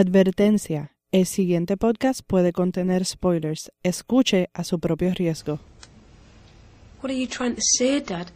[0.00, 0.92] Advertencia.
[1.10, 3.72] El siguiente podcast puede contener spoilers.
[3.82, 5.58] Escuche a su propio riesgo.
[7.00, 8.26] What are you trying to say, Dad?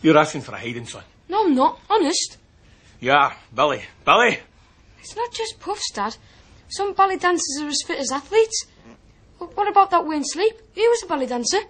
[0.00, 1.02] You're asking for a hiding, son.
[1.28, 1.80] No, I'm not.
[1.90, 2.38] Honest.
[3.00, 3.80] Yeah, Billy.
[4.06, 4.38] Billy!
[5.00, 6.14] It's not just puffs, Dad.
[6.68, 8.66] Some ballet dancers are as fit as athletes.
[9.40, 10.54] Wh- What about that Wayne Sleep?
[10.72, 11.62] He was a ballet dancer.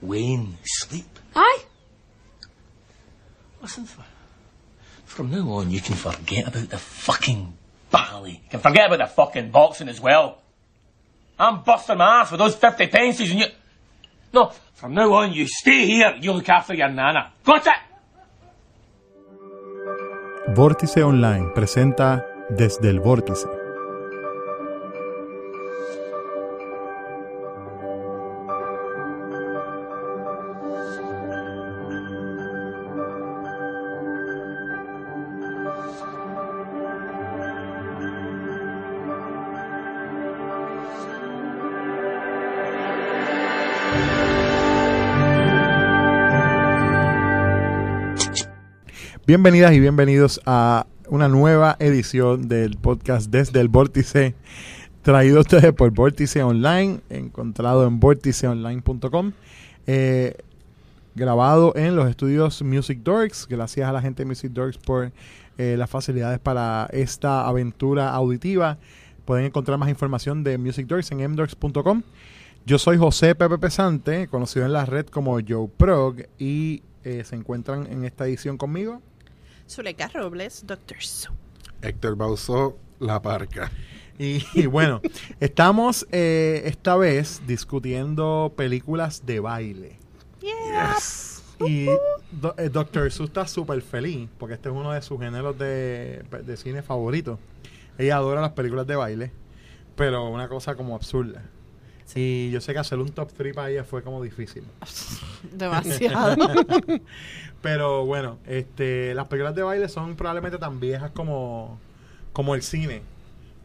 [0.00, 1.18] Wayne, sleep.
[1.34, 1.64] Aye?
[3.64, 3.98] Listen, f-
[5.06, 7.54] from now on, you can forget about the fucking
[7.90, 8.32] ballet.
[8.44, 10.36] You can forget about the fucking boxing as well.
[11.38, 13.46] I'm busting my ass with those 50 pences and you...
[14.34, 16.14] No, from now on, you stay here.
[16.20, 17.32] You look after your nana.
[17.42, 17.72] Got it?
[20.54, 23.48] Vórtice Online presenta Desde el Vórtice.
[49.26, 54.34] Bienvenidas y bienvenidos a una nueva edición del podcast Desde el Vórtice,
[55.00, 59.32] traído a ustedes por Vórtice Online, encontrado en vórticeonline.com,
[59.86, 60.36] eh,
[61.14, 63.48] grabado en los estudios Music Dorks.
[63.48, 65.10] Gracias a la gente de Music Dorks por
[65.56, 68.76] eh, las facilidades para esta aventura auditiva.
[69.24, 72.02] Pueden encontrar más información de Music Dorks en mdorks.com.
[72.66, 77.36] Yo soy José Pepe Pesante, conocido en la red como Joe Prog, y eh, se
[77.36, 79.00] encuentran en esta edición conmigo.
[79.74, 81.32] Zuleika Robles, Doctor Su.
[81.82, 83.70] Héctor Bausó, La Parca.
[84.18, 85.00] Y, y bueno,
[85.40, 89.98] estamos eh, esta vez discutiendo películas de baile.
[91.66, 91.86] Y
[92.30, 96.22] do- eh, Doctor Sue está súper feliz porque este es uno de sus géneros de,
[96.44, 97.38] de cine favoritos.
[97.98, 99.32] Ella adora las películas de baile,
[99.96, 101.42] pero una cosa como absurda.
[102.14, 104.62] Y yo sé que hacer un top 3 para ella fue como difícil.
[105.52, 106.36] Demasiado.
[107.62, 111.78] Pero bueno, este, las películas de baile son probablemente tan viejas como,
[112.32, 113.02] como el cine.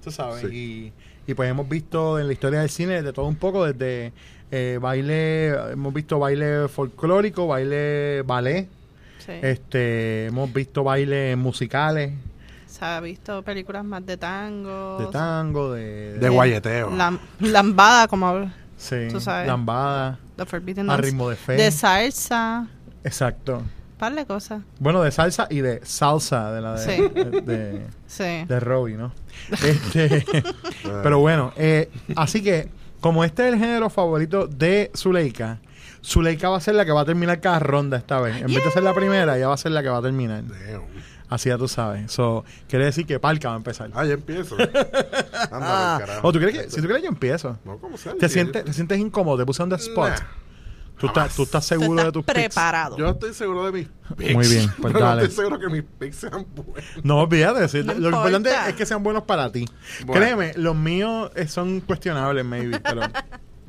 [0.03, 0.44] Tú sabes.
[0.51, 0.94] Y,
[1.27, 4.13] y pues hemos visto en la historia del cine de todo un poco, desde
[4.51, 8.67] eh, baile, hemos visto baile folclórico, baile ballet,
[9.19, 9.33] Sí.
[9.41, 12.13] este, hemos visto bailes musicales,
[12.79, 14.97] Se ha visto películas más de tango.
[15.00, 16.90] de tango, de, De guayeteo.
[16.91, 19.47] lam- lambada, como sí, tú sabes.
[19.47, 21.53] lambada, The Forbidden a ritmo de fe.
[21.53, 22.68] De salsa.
[23.03, 23.62] Exacto.
[23.97, 24.62] Par de cosas.
[24.79, 27.01] Bueno, de salsa y de salsa, de la de, Sí.
[27.13, 28.45] de- de- Sí.
[28.47, 29.12] de Robbie, ¿no?
[29.51, 30.25] Este,
[31.03, 32.69] pero bueno, eh, así que
[33.01, 35.59] como este es el género favorito de Zuleika,
[36.01, 38.38] Zuleika va a ser la que va a terminar cada ronda esta vez.
[38.41, 40.44] En vez de ser la primera, ella va a ser la que va a terminar.
[40.47, 40.84] Damn.
[41.29, 42.12] Así ya tú sabes.
[42.12, 43.91] So, quiere decir que Palca va a empezar.
[43.94, 44.56] Ah, ya empiezo.
[45.51, 46.28] Anda, Ah, carajo.
[46.28, 48.16] o tú crees que, si tú crees que yo empiezo, No, ¿cómo sea?
[48.16, 50.09] te sientes, te sientes incómodo, te puse on the spot.
[50.09, 50.25] Nah.
[50.97, 52.35] Tú, estás, tú estás seguro Tú de estás tus picks?
[52.56, 52.97] preparado.
[52.97, 53.88] Yo estoy seguro de mis
[54.18, 54.34] picks.
[54.34, 55.22] Muy bien, pues pero dale.
[55.22, 56.84] no estoy seguro que mis picks sean buenos.
[57.03, 57.68] No, olvídate.
[57.69, 58.69] sí, No lo importante importa.
[58.69, 59.66] es que sean buenos para ti.
[60.06, 60.19] Bueno.
[60.22, 63.01] Créeme, los míos son cuestionables, maybe, pero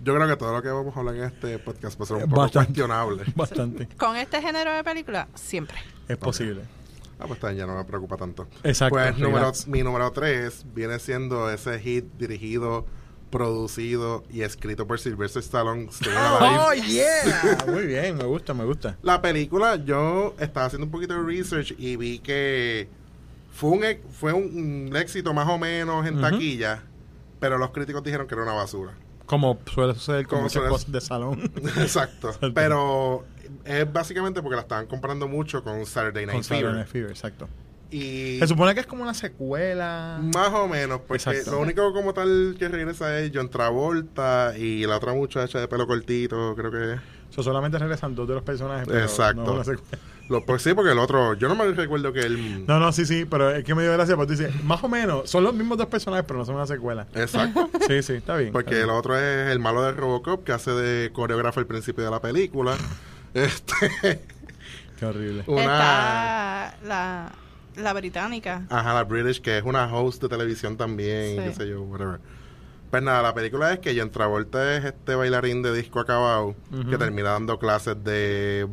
[0.02, 2.16] Yo creo que todo lo que vamos a hablar en este podcast va a ser
[2.16, 2.66] un poco Bastante.
[2.68, 3.22] cuestionable.
[3.36, 3.86] bastante.
[3.96, 5.76] Con este género de película, siempre.
[6.08, 6.62] Es posible.
[7.20, 8.46] Ah, pues está bien, ya no me preocupa tanto.
[8.64, 12.86] Exacto, Pues número, mi número 3 viene siendo ese hit dirigido,
[13.30, 15.88] producido y escrito por Sylvester Stallone.
[16.40, 17.58] Oh, yeah.
[17.66, 18.96] Muy bien, me gusta, me gusta.
[19.02, 22.88] La película, yo estaba haciendo un poquito de research y vi que
[23.52, 23.82] fue un,
[24.12, 26.82] fue un, un éxito más o menos en taquilla,
[27.38, 28.94] pero los críticos dijeron que era una basura.
[29.30, 31.40] Como suele suceder con muchas cosas de salón.
[31.78, 32.32] Exacto.
[32.52, 33.24] Pero
[33.64, 36.74] es básicamente porque la estaban comparando mucho con Saturday Night con Saturday Fever.
[36.74, 37.48] Night Fever, exacto.
[37.92, 40.18] Y Se supone que es como una secuela.
[40.34, 41.52] más o menos, porque Exacto.
[41.52, 45.86] lo único como tal que regresa es John Travolta y la otra muchacha de pelo
[45.86, 47.00] cortito, creo que.
[47.30, 48.86] So, solamente regresan dos de los personajes.
[48.88, 49.42] Pero Exacto.
[49.42, 49.98] no es una secuela.
[50.30, 52.64] Lo, pues sí, porque el otro, yo no me recuerdo que él...
[52.66, 54.88] No, no, sí, sí, pero es que me dio gracia porque tú dices, más o
[54.88, 57.06] menos, son los mismos dos personajes, pero no son una secuela.
[57.14, 57.68] Exacto.
[57.88, 58.52] Sí, sí, está bien.
[58.52, 62.04] Porque está el otro es el malo de Robocop que hace de coreógrafo al principio
[62.04, 62.76] de la película.
[63.34, 64.20] Este,
[64.98, 65.44] Qué horrible.
[65.46, 67.32] una Está la,
[67.76, 68.66] la británica.
[68.70, 71.42] ajá, la British que es una host de televisión también, Sí.
[71.44, 72.20] qué sé yo, whatever.
[72.90, 76.56] Pues nada, la película es que John Travolta es este bailarín de disco acabado
[76.90, 78.66] que termina dando clases de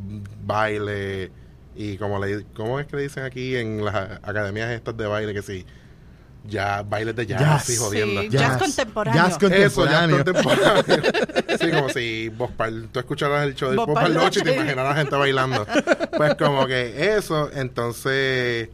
[0.44, 1.32] baile
[1.78, 5.34] y como le ¿cómo es que le dicen aquí en las academias estas de baile
[5.34, 5.66] que sí?
[6.48, 7.70] ya bailes de jazz, Jazz.
[7.70, 8.22] y jodiendo.
[8.22, 9.22] Sí, Jazz contemporáneo.
[9.22, 10.24] Jazz Eso, ya contemporáneo.
[10.24, 10.84] contemporáneo.
[11.60, 12.52] sí, como si vos
[12.92, 15.66] tú escucharas el show de Vos Vos Parloche y te imaginaras a la gente bailando.
[16.16, 18.70] Pues como que eso, entonces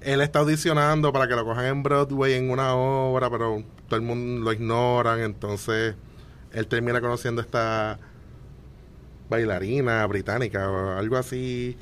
[0.00, 4.02] él está audicionando para que lo cojan en Broadway en una obra, pero todo el
[4.02, 5.94] mundo lo ignoran, entonces
[6.52, 7.98] él termina conociendo a esta
[9.28, 11.76] bailarina británica o algo así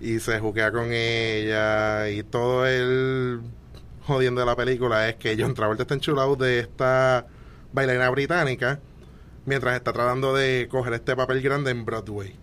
[0.00, 3.40] y se juquea con ella y todo el
[4.06, 7.26] jodiendo de la película es que John Travolta está enchulado de esta
[7.72, 8.80] bailarina británica
[9.44, 12.34] mientras está tratando de coger este papel grande en Broadway.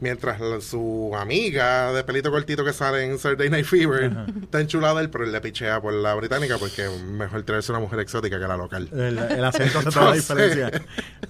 [0.00, 4.12] Mientras la- su amiga de pelito cortito que sale en Saturday Night Fever
[4.42, 7.98] está enchulada él, pero él le pichea por la británica porque mejor traerse una mujer
[8.00, 8.88] exótica que la local.
[8.92, 10.70] El, el acento hace toda la diferencia.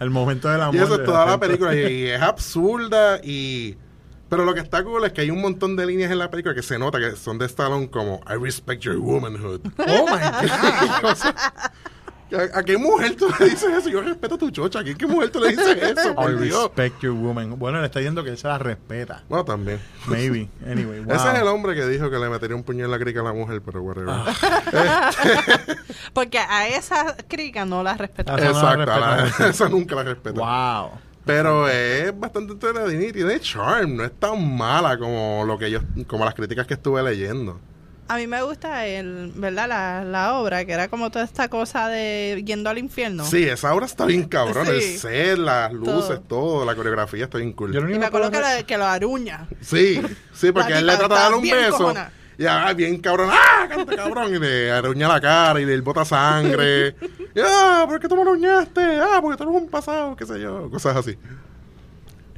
[0.00, 0.74] El momento del amor.
[0.74, 3.76] Y eso es toda la película y, y es absurda y...
[4.28, 6.54] Pero lo que está cool es que hay un montón de líneas en la película
[6.54, 9.60] que se nota que son de Stallone como I respect your womanhood.
[9.78, 10.20] Oh my
[11.02, 11.16] God.
[12.30, 13.88] ¿a, a qué mujer tú le dices eso?
[13.88, 14.80] Yo respeto a tu chocha.
[14.80, 15.66] ¿A qué, qué mujer tú le dices
[15.98, 16.12] eso?
[16.18, 17.58] I respect your woman.
[17.58, 19.22] Bueno, le está diciendo que él se la respeta.
[19.30, 19.80] Bueno, también.
[20.06, 20.50] Maybe.
[20.70, 21.14] Anyway, wow.
[21.16, 23.24] Ese es el hombre que dijo que le metería un puño en la crica a
[23.24, 24.10] la mujer, pero whatever.
[24.10, 25.10] Ah.
[26.12, 29.48] Porque a esa crica no la no la Exacto, a la- respeta.
[29.48, 30.40] esa nunca la respeto.
[30.40, 30.90] Wow.
[31.28, 33.96] Pero es bastante entretenida y tiene charm.
[33.96, 37.60] No es tan mala como lo que yo, como las críticas que estuve leyendo.
[38.08, 39.68] A mí me gusta el, ¿verdad?
[39.68, 43.26] La, la obra, que era como toda esta cosa de yendo al infierno.
[43.26, 44.68] Sí, esa obra está bien cabrón.
[44.68, 46.20] El set, las luces, Todo.
[46.20, 47.74] todo, la coreografía está bien cool.
[47.74, 49.46] Yo Y me acuerdo que que lo aruña.
[49.60, 50.00] Sí,
[50.32, 51.76] sí, porque él le trata de dar un beso.
[51.76, 52.10] cojona.
[52.38, 53.66] Y ah, bien cabrón, ¡ah!
[53.68, 54.32] Cállate, cabrón.
[54.34, 56.94] Y le aruña la cara y le bota sangre.
[57.34, 58.80] y, ah, ¿por qué tú me aruñaste?
[59.00, 60.70] Ah, porque tú eres un pasado, qué sé yo.
[60.70, 61.16] Cosas así.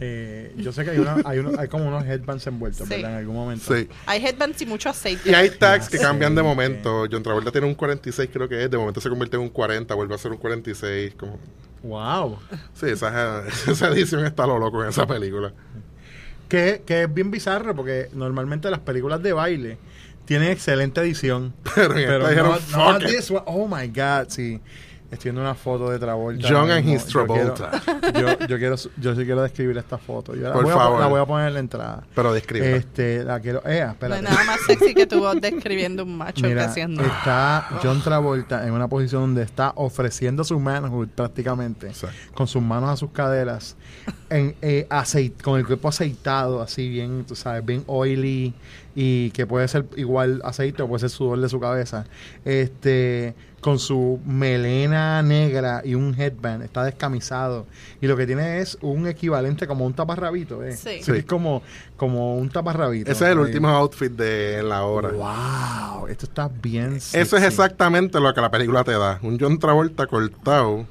[0.03, 2.95] Eh, yo sé que hay, una, hay, uno- hay como unos headbands envueltos, Sí.
[2.95, 3.11] ¿verdad?
[3.13, 3.75] En algún momento.
[3.77, 3.87] Sí.
[4.07, 5.31] Hay headbands y mucho aceite.
[5.31, 6.03] Y hay tags que Sí.
[6.03, 7.05] cambian de momento.
[7.13, 8.71] John Travolta tiene un 46, creo que es.
[8.71, 11.15] De momento se convierte en un 40, vuelve a ser un 46.
[11.17, 11.39] Como...
[11.83, 12.39] Wow.
[12.73, 15.53] Sí, esa, esa edición está lo loco en esa película.
[16.51, 19.79] Que, que es bien bizarro porque normalmente las películas de baile
[20.27, 21.55] tienen excelente edición.
[21.75, 23.09] Pero no "Fuck it".
[23.09, 23.43] this one.
[23.47, 24.61] Oh my God, sí.
[25.11, 26.47] Estoy viendo una foto de Travolta.
[26.49, 27.83] John and his Yo quiero- Travolta.
[28.21, 30.35] Yo, yo quiero, yo sí quiero describir esta foto.
[30.37, 30.99] Yo la, Por voy, favor.
[30.99, 32.05] A, la voy a poner en la entrada.
[32.15, 32.77] Pero describe.
[32.77, 33.59] Este, la quiero.
[33.67, 34.23] Eh, No hay espérate.
[34.23, 37.03] nada más sexy que tú describiendo un macho que Mira, haciendo.
[37.03, 42.17] está John Travolta en una posición donde está ofreciendo su manhood prácticamente, Exacto.
[42.35, 43.77] con sus manos a sus caderas,
[44.29, 48.55] en, eh, aceit- con el cuerpo aceitado, así bien, tú sabes, bien oily
[48.95, 52.05] y que puede ser igual aceite o puede ser sudor de su cabeza.
[52.45, 57.67] Este, con su melena negra y un headband, está descamisado
[58.01, 60.73] y lo que tiene es un equivalente como un taparrabito, ¿eh?
[60.77, 61.03] Sí.
[61.03, 61.13] Sí.
[61.13, 61.63] Es como,
[61.99, 63.11] como un taparrabito.
[63.11, 65.11] Ese es el Eh, último outfit de la obra.
[65.11, 66.97] Wow, esto está bien.
[66.97, 69.19] Eso es exactamente lo que la película te da.
[69.23, 70.87] Un John Travolta cortado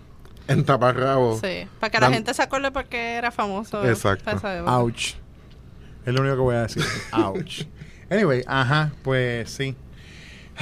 [0.47, 1.39] en taparrabo.
[1.41, 3.83] Sí, para que la Dan- gente se acuerde porque era famoso.
[3.83, 4.29] Exacto.
[4.67, 5.15] Ouch.
[6.05, 6.83] Es lo único que voy a decir.
[7.13, 7.63] Ouch.
[8.09, 9.75] Anyway, ajá, pues sí.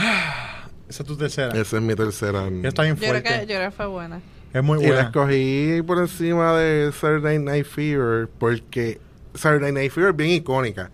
[0.89, 1.53] Esa es tu tercera.
[1.59, 2.49] Esa es mi tercera.
[2.61, 3.45] Ya está bien Yo creo, que, fuerte.
[3.47, 4.21] yo creo que fue buena.
[4.53, 5.01] Es muy Y la buena.
[5.03, 8.99] escogí por encima de Saturday Night Fever porque
[9.33, 10.89] Saturday Night Fever es bien icónica.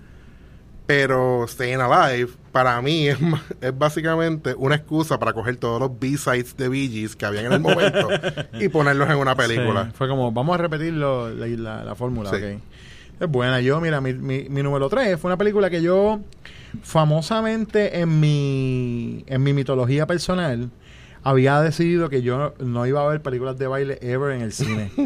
[0.86, 3.18] Pero Staying Alive, para mí, es,
[3.62, 7.54] es básicamente una excusa para coger todos los B-sides de Bee Gees que habían en
[7.54, 8.10] el momento
[8.60, 9.86] y ponerlos en una película.
[9.86, 12.60] Sí, fue como, vamos a repetir lo- la, la- la fórmula, Sí.
[13.20, 13.62] Es buena.
[13.62, 16.20] Yo, mira, mi, mi, mi número 3 fue una película que yo,
[16.82, 20.70] famosamente en mi, en mi mitología personal,
[21.24, 24.92] había decidido que yo no iba a ver películas de baile ever en el cine.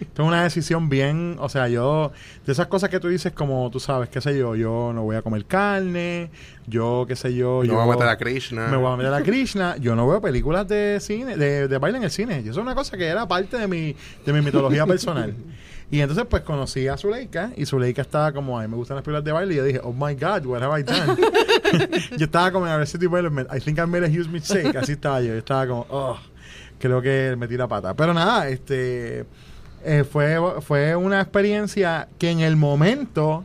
[0.00, 2.12] Esto es una decisión bien, o sea, yo,
[2.46, 5.16] de esas cosas que tú dices como, tú sabes, qué sé yo, yo no voy
[5.16, 6.30] a comer carne,
[6.66, 7.76] yo, qué sé yo, No yo...
[7.76, 8.68] vamos a meter a Krishna.
[8.68, 9.76] Me voy a meter a Krishna.
[9.78, 12.36] Yo no veo películas de cine, de, de baile en el cine.
[12.44, 13.94] Y eso es una cosa que era parte de mi,
[14.24, 15.34] de mi mitología personal.
[15.90, 17.52] Y entonces, pues conocí a Zuleika.
[17.56, 19.54] Y Zuleika estaba como, ay, me gustan las películas de baile.
[19.54, 21.16] Y yo dije, oh my God, what have I done?
[22.18, 23.48] yo estaba como en Arrested Development.
[23.54, 24.74] I think I made a huge mistake.
[24.76, 25.28] Así estaba yo.
[25.28, 26.18] Yo estaba como, oh,
[26.80, 27.94] creo que metí la pata.
[27.94, 29.26] Pero nada, este.
[29.84, 33.44] eh, fue, fue una experiencia que en el momento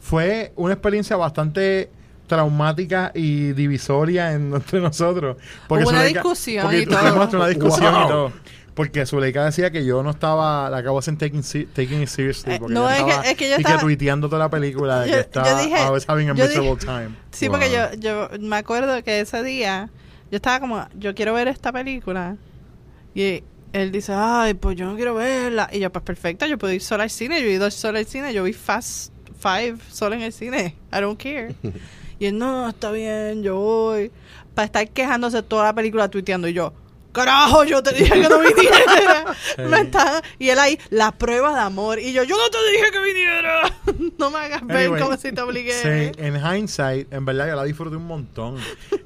[0.00, 1.90] fue una experiencia bastante
[2.28, 5.36] traumática y divisoria en, entre nosotros.
[5.68, 7.28] Hubo una Zuleika- discusión porque y todo.
[7.36, 8.04] una discusión Wow.
[8.04, 8.32] y todo.
[8.74, 11.42] Porque Zuleika decía que yo no estaba, la acabo de taking,
[11.74, 12.54] taking it seriously.
[12.54, 15.00] Eh, Porque no, es que- estaba, es que yo y estaba- tuiteando toda la película
[15.00, 17.16] de Yo- que yo estaba, dije- I was having a yo miserable dije- time.
[17.32, 17.52] Sí, Wow.
[17.58, 19.90] porque yo, yo me acuerdo que ese día
[20.30, 22.36] yo estaba como, yo quiero ver esta película.
[23.14, 23.42] Y
[23.74, 25.68] él dice, ay, pues yo no quiero verla.
[25.70, 27.40] Y yo, pues perfecto, yo puedo ir sola al cine.
[27.42, 28.32] Yo he ido sola al cine.
[28.32, 30.76] Yo vi Fast Five sola en el cine.
[30.92, 31.54] I don't care.
[32.18, 34.12] Y él, no, está bien, yo voy.
[34.54, 36.46] Para estar quejándose toda la película tuiteando.
[36.46, 36.72] Y yo,
[37.12, 39.24] carajo, yo te dije que no viniera.
[39.68, 41.98] Me está- y él ahí, la prueba de amor.
[41.98, 43.72] Y yo, yo no te dije que viniera.
[44.18, 45.72] no me hagas ver Anyway, como si te obligué.
[45.72, 48.56] Sí, en hindsight, en verdad yo la disfruté un montón.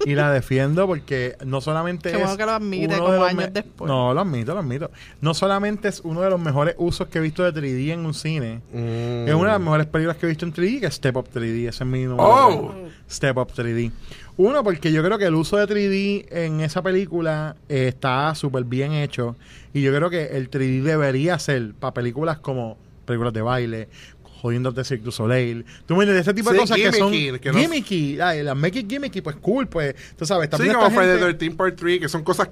[0.04, 2.22] Y la defiendo porque no solamente Qué es.
[2.22, 3.88] bueno que lo admite uno como de los años después.
[3.88, 4.90] No, lo admito, lo admito.
[5.20, 8.14] No solamente es uno de los mejores usos que he visto de 3D en un
[8.14, 8.60] cine.
[8.72, 9.28] Mm.
[9.28, 11.28] Es una de las mejores películas que he visto en 3D, que es Step Up
[11.34, 11.68] 3D.
[11.68, 12.22] Ese es mi número.
[12.28, 12.48] Oh.
[12.56, 12.74] uno.
[13.10, 13.90] Step Up 3D.
[14.38, 18.64] Uno, porque yo creo que el uso de 3D en esa película eh, está súper
[18.64, 19.34] bien hecho.
[19.72, 22.76] Y yo creo que el 3D debería ser para películas como
[23.06, 23.88] películas de baile,
[24.40, 25.64] jodiendo de Cirque du Soleil.
[25.86, 28.20] Tú me entiendes, ese tipo de Sí, cosas que son gimmicky, que no- gimmicky.
[28.20, 29.94] Ay, las make it gimmicky, pues cool, pues.
[30.16, 32.48] Tú sabes, Sí, también como esta Friday gente- the 13 Part 3, que son cosas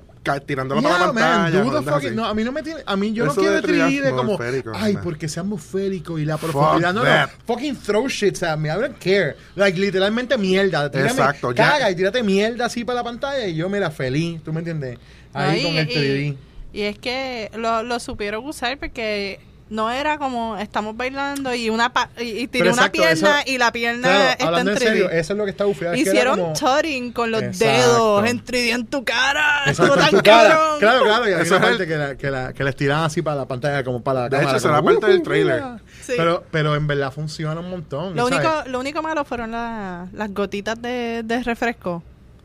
[0.46, 1.64] tirándolo para Yeah, la man, pantalla.
[1.64, 3.62] joder, fucking- no, a mí no me tiene, a mí yo Eso no quiero de
[3.62, 5.02] 3D de 3D como, atmosférico, ay, man.
[5.04, 7.28] porque sea atmosférico y la profundidad, no, no, that.
[7.46, 11.68] fucking throw shit at me, I don't care, like, literalmente mierda, tírame, Exacto, ya.
[11.72, 14.98] caga y tírate mierda así para la pantalla y yo, mira, feliz, ¿tú me entiendes?
[15.34, 16.36] Ahí No, con el 3D.
[16.72, 19.40] Y, y es que lo, lo supieron usar porque
[19.70, 23.58] no era como estamos bailando y una pa- y, y tiré una pierna eso- y
[23.58, 24.86] la pierna Claro, está hablando en en 3D.
[24.86, 25.94] serio, eso es lo que está bufiado.
[25.94, 27.64] es que Hicieron como- tutting con los Exacto.
[27.66, 29.62] dedos en 3D en tu cara.
[29.66, 30.58] Exacto, en tan tu cara.
[30.78, 33.04] Claro, claro, y hay una es parte el- que, la, que, la, que les tiran
[33.04, 34.50] así para la pantalla, como para la De cámara.
[34.50, 35.54] hecho, será como, parte del "Uh, trailer".
[35.62, 35.78] mira".
[36.02, 36.12] Sí.
[36.16, 38.14] Pero, pero en verdad funciona un montón.
[38.14, 38.46] Lo ¿sabes?
[38.46, 42.02] único, lo único malo fueron la- las gotitas de, de refresco.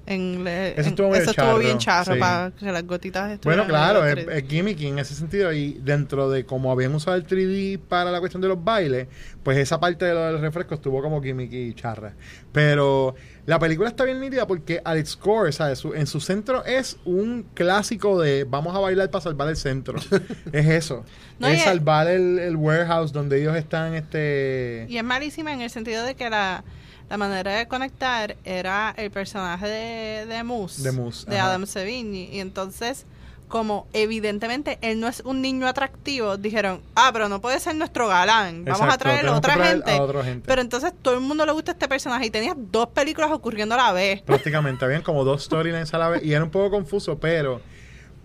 [0.10, 2.20] En, le- Eso estuvo medio eso charro, bien charro sí.
[2.20, 4.32] para que las gotitas Bueno, claro, es, 3D.
[4.32, 5.54] es gimmicky en ese sentido.
[5.54, 9.08] Y dentro de cómo habían usado el 3D para la cuestión de los bailes,
[9.44, 12.14] pues esa parte de lo del refresco estuvo como gimmicky y charra.
[12.52, 13.14] Pero
[13.46, 15.78] la película está bien nítida porque al its core, ¿sabes?
[15.78, 20.00] Su- en su centro es un clásico de vamos a bailar para salvar el centro.
[20.52, 21.06] es eso.
[21.38, 23.94] No, es salvar el, el warehouse donde ellos están.
[23.94, 26.64] este Y es malísima en el sentido de que la,
[27.10, 31.50] la manera de conectar era el personaje de, de Moose, De Moose, de ajá.
[31.50, 32.30] Adam Sevigny.
[32.32, 33.06] Y entonces,
[33.48, 38.08] como evidentemente él no es un niño atractivo, dijeron, ah, pero no puede ser nuestro
[38.08, 39.92] galán, vamos a traer a otra traer gente.
[39.92, 40.44] a otra gente.
[40.46, 43.78] Pero entonces todo el mundo le gusta este personaje y tenías dos películas ocurriendo a
[43.80, 44.22] la vez.
[44.22, 47.60] prácticamente habían como dos storylines a la vez y era un poco confuso, pero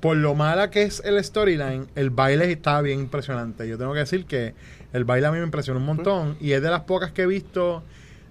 [0.00, 3.66] por lo mala que es el storyline, el baile estaba bien impresionante.
[3.66, 4.52] Yo tengo que decir que
[4.92, 7.26] el baile a mí me impresionó un montón y es de las pocas que he
[7.26, 7.82] visto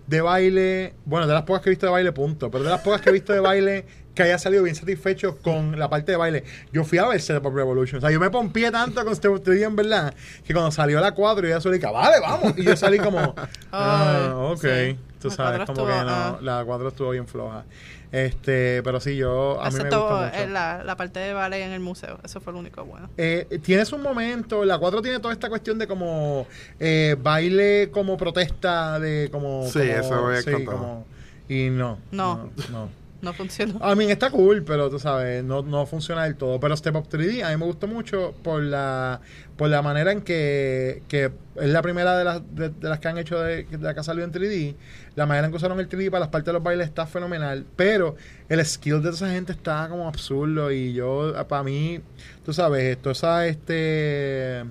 [0.07, 2.81] de baile, bueno, de las pocas que he visto de baile, punto, pero de las
[2.81, 6.17] pocas que he visto de baile que haya salido bien satisfecho con la parte de
[6.17, 6.43] baile.
[6.71, 9.43] Yo fui a ver Step Up Revolution, o sea, yo me pompié tanto con Up
[9.43, 10.13] 3D en verdad,
[10.45, 13.33] que cuando salió la 4 yo ya salí, vale, vamos, y yo salí como,
[13.71, 14.97] ah, ok, sí.
[15.19, 16.39] tú La sabes, como que no, ah.
[16.41, 17.63] la 4 estuvo bien floja.
[18.11, 20.49] Este, pero sí, yo a mí me Excepto gusta mucho.
[20.53, 22.19] la, la parte de ballet en el museo.
[22.23, 23.09] Eso fue lo único bueno.
[23.17, 26.45] Eh, tienes un momento, la 4 tiene toda esta cuestión de como
[26.79, 30.77] eh, baile como protesta de como Sí, como- eso había sí, contado.
[30.77, 31.05] como-
[31.49, 32.35] y no, No.
[32.35, 32.89] no, no.
[33.23, 33.79] No funcionó.
[33.81, 36.59] A mí está cool, pero tú sabes, no, no funciona del todo.
[36.59, 39.21] Pero Step Up 3D a mí me gustó mucho por la
[39.55, 43.17] por la manera en que, que es la primera de las, de, las que han
[43.17, 44.75] hecho de, de la que ha salido en 3D.
[45.15, 47.65] La manera en que usaron el 3D para las partes de los bailes está fenomenal.
[47.75, 48.15] Pero
[48.49, 50.71] el skill de esa gente está como absurdo.
[50.71, 52.01] Y yo, para mí,
[52.43, 54.65] tú sabes, esto esa este.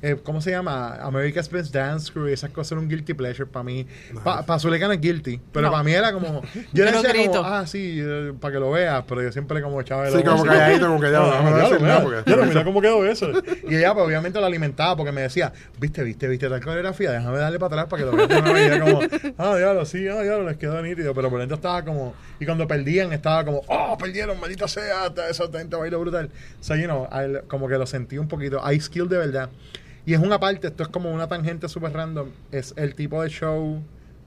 [0.00, 0.94] Eh, ¿Cómo se llama?
[1.02, 3.86] America's Best Dance Crew esas cosas eran un guilty pleasure para mí.
[4.22, 5.72] Para Zuleika no es guilty, pero No.
[5.72, 6.42] para mí era como.
[6.72, 8.00] Yo le no decía como, ah, sí,
[8.40, 11.10] para que lo veas, pero yo siempre como echaba el Sí, como calladito, como que
[11.10, 13.30] ya, ah, no, no lo, nada, mira, porque- ya lo, mira cómo quedó eso.
[13.68, 17.38] Y ella, pues obviamente la alimentaba porque me decía, viste, viste, viste tal coreografía, déjame
[17.38, 18.60] darle para atrás para que lo veas.
[18.60, 19.00] Y ella como,
[19.38, 21.12] ah, diablo, sí, ah, diablo, les quedó nítido.
[21.14, 25.48] Pero por dentro estaba como, y cuando perdían, estaba como, oh, perdieron, maldita sea, esa
[25.52, 26.30] gente bailó brutal.
[26.60, 27.08] O sea, you know,
[27.48, 28.64] como que lo sentí un poquito.
[28.64, 29.50] Hay skill de verdad.
[30.08, 32.30] Y es una parte, esto es como una tangente súper random.
[32.50, 33.82] Es el tipo de show,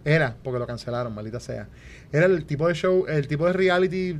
[0.05, 1.69] era, porque lo cancelaron, maldita sea.
[2.11, 4.19] Era el tipo de show, el tipo de reality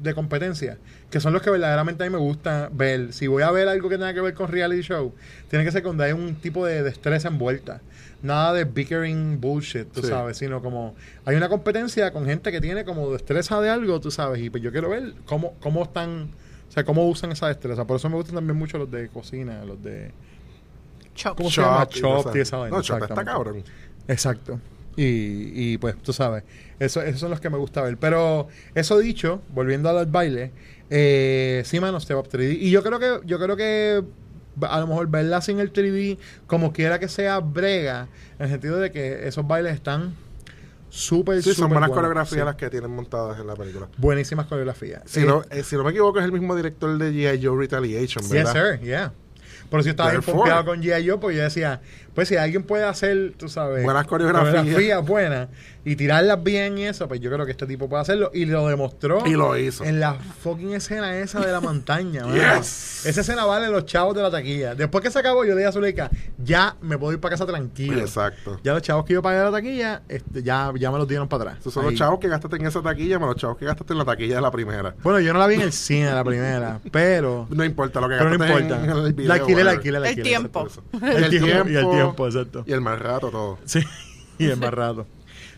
[0.00, 0.78] de competencia,
[1.10, 3.12] que son los que verdaderamente a mí me gusta ver.
[3.12, 5.12] Si voy a ver algo que tenga que ver con reality show,
[5.50, 7.82] tiene que ser cuando hay un tipo de destreza envuelta.
[8.22, 10.06] Nada de bickering bullshit, tú Sí.
[10.08, 10.94] sabes, sino como
[11.26, 14.62] hay una competencia con gente que tiene como destreza de algo, tú sabes, y pues
[14.62, 16.30] yo quiero ver cómo, cómo están,
[16.70, 17.84] o sea, cómo usan esa destreza.
[17.84, 20.10] Por eso me gustan también mucho los de cocina, los de...
[21.14, 21.36] Chop.
[21.36, 21.88] ¿Cómo se llama?
[21.88, 23.62] Chop y esa vaina, No, Chop está cabrón.
[24.08, 24.58] Exacto.
[24.96, 26.44] Y, y pues tú sabes,
[26.78, 27.96] eso, esos son los que me gusta ver.
[27.96, 30.52] Pero eso dicho, volviendo al baile,
[30.90, 32.58] eh, sí, mano, Step Up 3D.
[32.60, 34.02] Y yo creo que, yo creo que
[34.60, 38.78] a lo mejor verla sin el 3D, como quiera que sea brega, en el sentido
[38.78, 40.14] de que esos bailes están
[40.90, 41.96] súper, Sí, son buenas buenos.
[41.96, 42.44] coreografías Sí.
[42.44, 43.88] las que tienen montadas en la película.
[43.96, 45.00] Buenísimas coreografías.
[45.06, 47.42] Si, Eh, no, eh, si no me equivoco, es el mismo director de G.I.
[47.42, 48.52] Joe Retaliation, Yes, ¿verdad?
[48.76, 49.12] sir, yeah.
[49.72, 51.08] Por eso yo estaba bien pompeado con G.I.
[51.08, 51.80] Joe, porque yo decía,
[52.14, 55.04] pues si alguien puede hacer, tú sabes, Buenas coreografías.
[55.06, 55.48] buenas,
[55.84, 58.30] y tirarlas bien y eso, pues yo creo que este tipo puede hacerlo.
[58.32, 59.26] Y lo demostró.
[59.26, 59.84] Y lo hizo.
[59.84, 62.22] En la fucking escena esa de la montaña.
[62.32, 63.04] Yes.
[63.04, 64.74] Esa escena vale los chavos de la taquilla.
[64.76, 67.46] Después que se acabó, yo le dije a Zuleika, ya me puedo ir para casa
[67.46, 67.98] tranquilo.
[68.00, 68.60] Exacto.
[68.62, 71.26] Ya los chavos que yo pagué de la taquilla, este, ya, ya me los dieron
[71.28, 71.58] para atrás.
[71.60, 71.90] Esos son Ahí.
[71.90, 74.36] los chavos que gastaste en esa taquilla, más los chavos que gastaste en la taquilla
[74.36, 74.94] de la primera.
[75.02, 77.48] Bueno, yo no la vi en el cine la primera, pero...
[77.50, 78.84] No importa lo que Pero no gastaste importa.
[78.84, 79.28] en el video.
[79.28, 80.28] la alquilé, la alquilé, la El alquilé.
[80.28, 80.66] tiempo.
[80.68, 80.84] Eso.
[80.92, 82.64] El, tiempo, Y el tiempo, exacto.
[82.66, 83.58] Y el más rato, todo.
[83.64, 83.80] Sí,
[84.38, 85.06] y el más rato.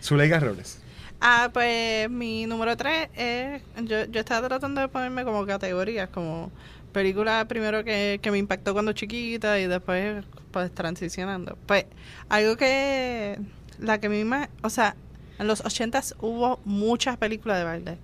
[0.02, 0.80] Zuleika Robles.
[1.20, 3.62] Ah, pues mi número 3 es.
[3.84, 6.50] Yo, yo estaba tratando de ponerme como categorías, como
[6.92, 11.56] película primero que, que me impactó cuando chiquita y después, pues transicionando.
[11.66, 11.86] Pues
[12.28, 13.38] algo que.
[13.78, 14.48] La que a mí más.
[14.62, 14.96] O sea,
[15.38, 17.98] en los 80s hubo muchas películas de baile.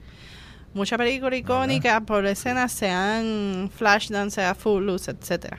[0.73, 5.59] Muchas películas icónicas por escenas, sean Flashdance, sea Footloose, etcétera.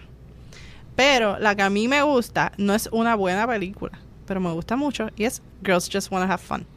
[1.02, 4.76] Pero la que a mí me gusta no es una buena película, pero me gusta
[4.76, 6.68] mucho y es Girls Just Wanna Have Fun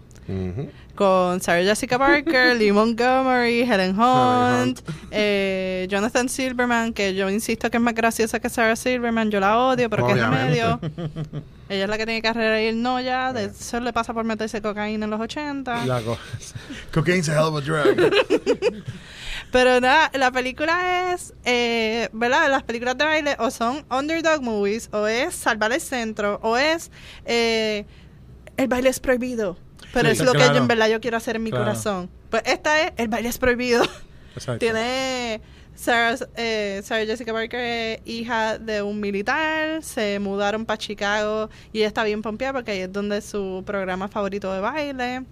[0.95, 4.91] Con Sarah Jessica Parker, Lee Montgomery, Helen Hunt, Hunt.
[5.11, 9.59] eh, Jonathan Silverman, que yo insisto que es más graciosa que Sarah Silverman, yo la
[9.59, 10.39] odio, pero que Obviamente.
[10.45, 10.81] remedio.
[11.69, 14.23] Ella es la que tiene carrera y él no ya, de eso le pasa por
[14.25, 15.87] meterse cocaína en los 80.
[15.87, 16.21] La cosa.
[16.93, 18.13] Cocaine's a hell of a drug.
[19.51, 22.51] Pero nada, la película es, eh, ¿verdad?
[22.51, 26.91] Las películas de baile o son underdog movies, o es salvar el centro, o es
[27.25, 27.87] eh,
[28.57, 29.57] el baile es prohibido.
[29.95, 31.65] Pero es lo que yo en verdad yo quiero hacer en mi Claro.
[31.65, 32.11] corazón.
[32.31, 33.83] Pues esta es el baile es prohibido.
[34.35, 34.59] Exacto.
[34.59, 35.41] Tiene
[35.77, 41.79] Sarah, eh, Sarah Jessica Parker, es hija de un militar, se mudaron para Chicago y
[41.79, 45.23] ella está bien pompeada porque ahí es donde es su programa favorito de baile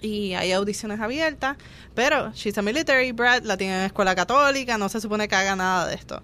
[0.00, 1.56] y hay audiciones abiertas,
[1.94, 5.54] pero she's a military brat, la tiene en escuela católica, no se supone que haga
[5.54, 6.22] nada de esto.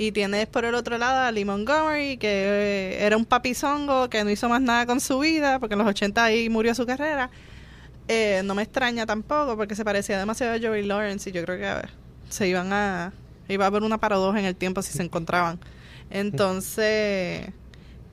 [0.00, 4.24] Y tienes por el otro lado a Lee Montgomery, que eh, era un papizongo que
[4.24, 7.28] no hizo más nada con su vida, porque en los 80 ahí murió su carrera.
[8.08, 11.58] Eh, no me extraña tampoco, porque se parecía demasiado a Joey Lawrence y yo creo
[11.58, 11.90] que a ver,
[12.30, 13.12] se iban a...
[13.46, 15.60] Iba a haber una paradoja en el tiempo si se encontraban.
[16.08, 17.48] Entonces,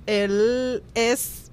[0.07, 1.51] él es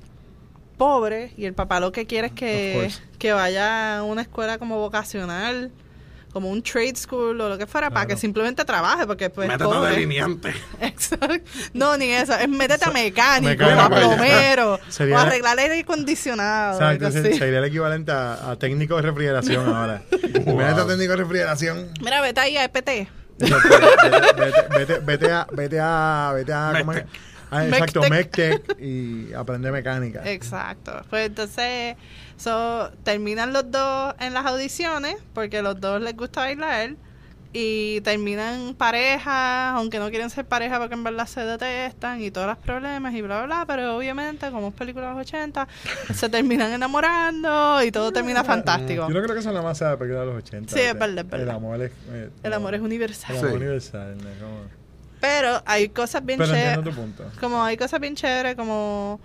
[0.76, 4.80] pobre y el papá lo que quiere es que, que vaya a una escuela como
[4.80, 5.70] vocacional,
[6.34, 9.64] como un trade school o lo que fuera, para que simplemente trabaje, porque pues Métete
[9.64, 9.90] de pobre.
[9.92, 10.52] delineante.
[10.80, 11.38] Exacto.
[11.72, 12.34] No, ni eso.
[12.34, 13.96] Es métete a mecánico, mecánico, a ya.
[13.96, 16.74] plomero, Sería- o arreglar aire acondicionado.
[16.74, 20.02] Exacto, sería el equivalente a, a técnico de refrigeración ahora.
[20.12, 21.88] Imagínate a técnico de refrigeración.
[22.02, 23.08] Mira, vete ahí a EPT.
[23.38, 23.54] Vete,
[24.38, 27.06] vete- vete- vete a, vete a, vete a.
[27.50, 28.00] Ah, exacto.
[28.10, 30.22] Mectec y aprender mecánica.
[30.28, 31.02] Exacto.
[31.08, 31.94] Pues entonces,
[32.36, 36.94] so, terminan los dos en las audiciones, porque los dos les gusta bailar,
[37.56, 42.48] y terminan pareja, aunque no quieren ser pareja porque en verdad se detestan y todos
[42.48, 45.68] los problemas y bla, bla, bla, pero obviamente, como es película de los 80,
[46.14, 49.06] se terminan enamorando y todo termina fantástico.
[49.08, 50.72] Yo no creo que eso nada más sea la película de los 80.
[50.72, 51.48] Sí, es sea, verdad, es verdad.
[51.48, 51.92] El amor es...
[52.10, 53.30] eh, El no, amor es universal.
[53.30, 53.56] El amor Sí.
[53.56, 54.16] universal.
[54.18, 54.24] ¿no?
[54.46, 54.60] Como-
[55.20, 56.64] Pero hay cosas bien chéveres.
[56.76, 57.24] entiendo tu punto.
[57.38, 59.20] Como hay cosas bien chéveres, como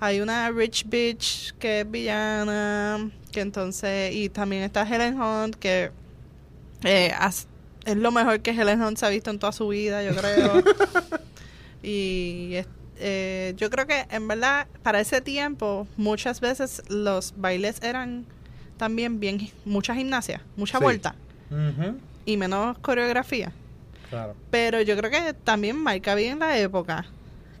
[0.00, 5.90] hay una rich bitch que es villana, que entonces, y también está Helen Hunt, que
[6.82, 7.12] eh,
[7.86, 10.62] es lo mejor que Helen Hunt se ha visto en toda su vida, yo creo.
[11.82, 12.56] y
[12.98, 18.24] eh, yo creo que en verdad para ese tiempo muchas veces los bailes eran
[18.76, 20.84] también bien, mucha gimnasia, mucha Sí.
[20.84, 21.14] vuelta
[22.26, 23.52] y menos coreografía.
[24.10, 24.34] Claro.
[24.50, 27.06] Pero yo creo que también marca bien la época.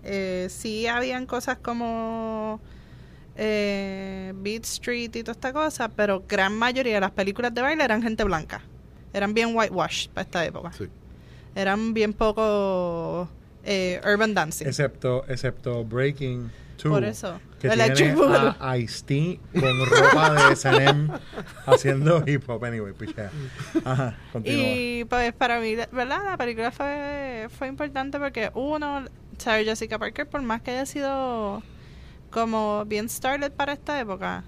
[0.04, 2.60] Eh, sí habían cosas como
[3.36, 7.84] eh, Beat Street y toda esta cosa, pero gran mayoría de las películas de baile
[7.84, 8.62] eran gente blanca.
[9.12, 10.72] Eran bien whitewash para esta época.
[10.72, 10.88] Sí.
[11.54, 13.28] Eran bien poco
[13.64, 14.66] eh, urban dancing.
[14.66, 16.50] Excepto, excepto Breaking
[16.82, 16.92] 2.
[16.92, 17.40] Por eso.
[17.60, 21.08] Que Electric tiene a Ice-T con ropa de S&M
[21.66, 22.62] haciendo hip hop.
[22.64, 23.30] Anyway, pichea.
[23.84, 24.62] Ajá, continúa.
[24.66, 26.24] Y pues para mí, ¿verdad?
[26.24, 29.04] La película fue, fue importante porque uno,
[29.38, 31.62] Sarah Jessica Parker, por más que haya sido
[32.30, 34.44] como bien starlet para esta época,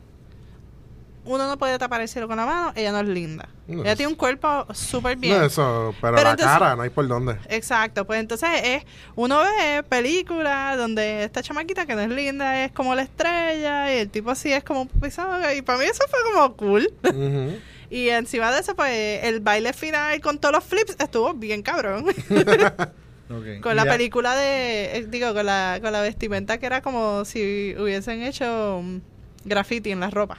[1.24, 3.48] uno no puede tapar el cielo con la mano, ella no es linda.
[3.66, 5.36] No, ella es- tiene un cuerpo súper bien.
[5.38, 7.36] No, eso, pero, Pero la entonces- cara, no hay por dónde.
[7.48, 8.84] Exacto, pues entonces es,
[9.16, 13.98] uno ve películas donde esta chamaquita que no es linda es como la estrella y
[13.98, 16.92] el tipo así es como un pisado y para mí eso fue como cool.
[17.88, 22.06] Y encima de eso, pues el baile final con todos los flips estuvo bien cabrón.
[23.30, 23.60] Ok.
[23.62, 27.24] con la ya- película de, eh, digo, con la, con la vestimenta que era como
[27.24, 28.98] si hubiesen hecho mm,
[29.44, 30.38] graffiti en la ropa.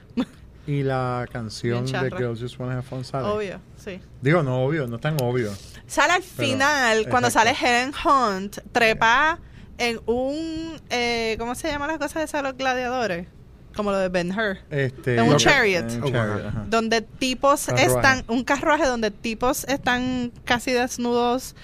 [0.65, 2.11] Y la canción de.
[2.11, 3.25] Girls Just Wanna Have Fun sale.
[3.27, 4.01] Obvio, sí.
[4.21, 5.51] Digo, no obvio, no es tan obvio.
[5.87, 9.39] Sale al Pero, final, cuando sale Helen Hunt, trepa
[9.77, 13.27] en un, eh, ¿cómo se llaman las cosas de los gladiadores?
[13.75, 14.57] como lo de Ben Hur.
[14.71, 15.83] Este, De un chariot.
[16.03, 16.65] un chariot, ajá.
[16.67, 17.85] donde tipos Carruaje.
[17.85, 21.55] están, un carruaje donde tipos están casi desnudos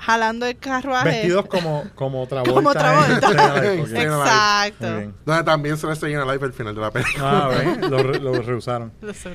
[0.00, 1.08] jalando el carruaje.
[1.08, 2.54] Vestidos como, como Travolta.
[2.54, 3.30] Como Travolta.
[3.30, 3.82] en Alive.
[4.02, 5.12] Exacto.
[5.24, 7.44] Donde también se le enseña Life al final de la película.
[7.44, 7.48] Ah,
[7.80, 7.90] ¿ves?
[7.90, 8.32] Lo, re- lo
[9.12, 9.34] sé.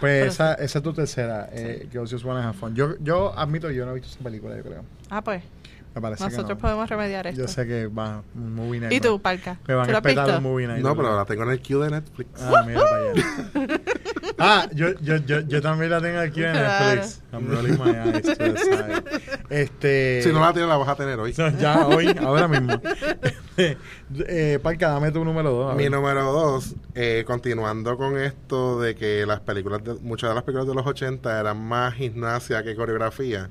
[0.00, 2.74] Pues Pero esa, esa es tu tercera, eh, Girls Just Wanna Have Fun.
[2.74, 4.84] Yo, yo admito, yo no he visto esa película, yo creo.
[5.10, 5.42] Ah, pues,
[5.98, 6.60] Me parece nosotros que no.
[6.60, 7.40] podemos remediar esto.
[7.42, 8.92] Yo sé que va un movie night.
[8.92, 9.58] ¿Y tú, Palca?
[9.66, 10.34] Me van ¿Tú a visto?
[10.34, 10.82] el movie night.
[10.82, 12.28] No, pero la tengo en el queue de Netflix.
[12.42, 13.80] Ah, mira para allá.
[14.40, 16.94] Ah, yo, yo, yo, yo también la tengo aquí en Claro.
[16.94, 17.22] Netflix.
[17.32, 19.02] I'm rolling my eyes to the side.
[19.50, 20.20] Este...
[20.22, 21.32] Si no la tienes, la vas a tener hoy.
[21.58, 22.80] Ya hoy, ahora mismo.
[23.56, 25.76] eh, Parca, dame tu número dos.
[25.76, 30.44] Mi número dos, eh, continuando con esto de que las películas, de- muchas de las
[30.44, 33.48] películas de los 80 eran más gimnasia que coreografía.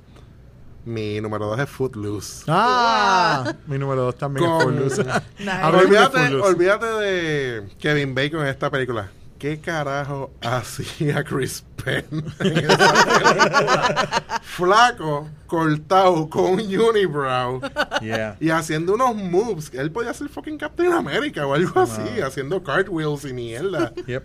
[0.88, 2.45] Mi número dos es Footloose.
[2.47, 5.04] Ah, mi número dos también es Footloose.
[5.39, 5.52] Nice.
[5.52, 6.47] Hablemos de olvídate, Footloose.
[6.50, 9.12] olvídate de Kevin Bacon en esta película.
[9.38, 12.06] ¿Qué carajo hacía Chris Penn
[12.39, 14.23] en esa película?
[14.41, 17.62] Flaco, cortado, con un unibrow
[18.02, 18.38] Yeah.
[18.39, 19.69] y haciendo unos moves.
[19.73, 23.93] Él podía ser fucking Captain America o algo así, haciendo cartwheels y mierda.
[24.08, 24.23] Yep.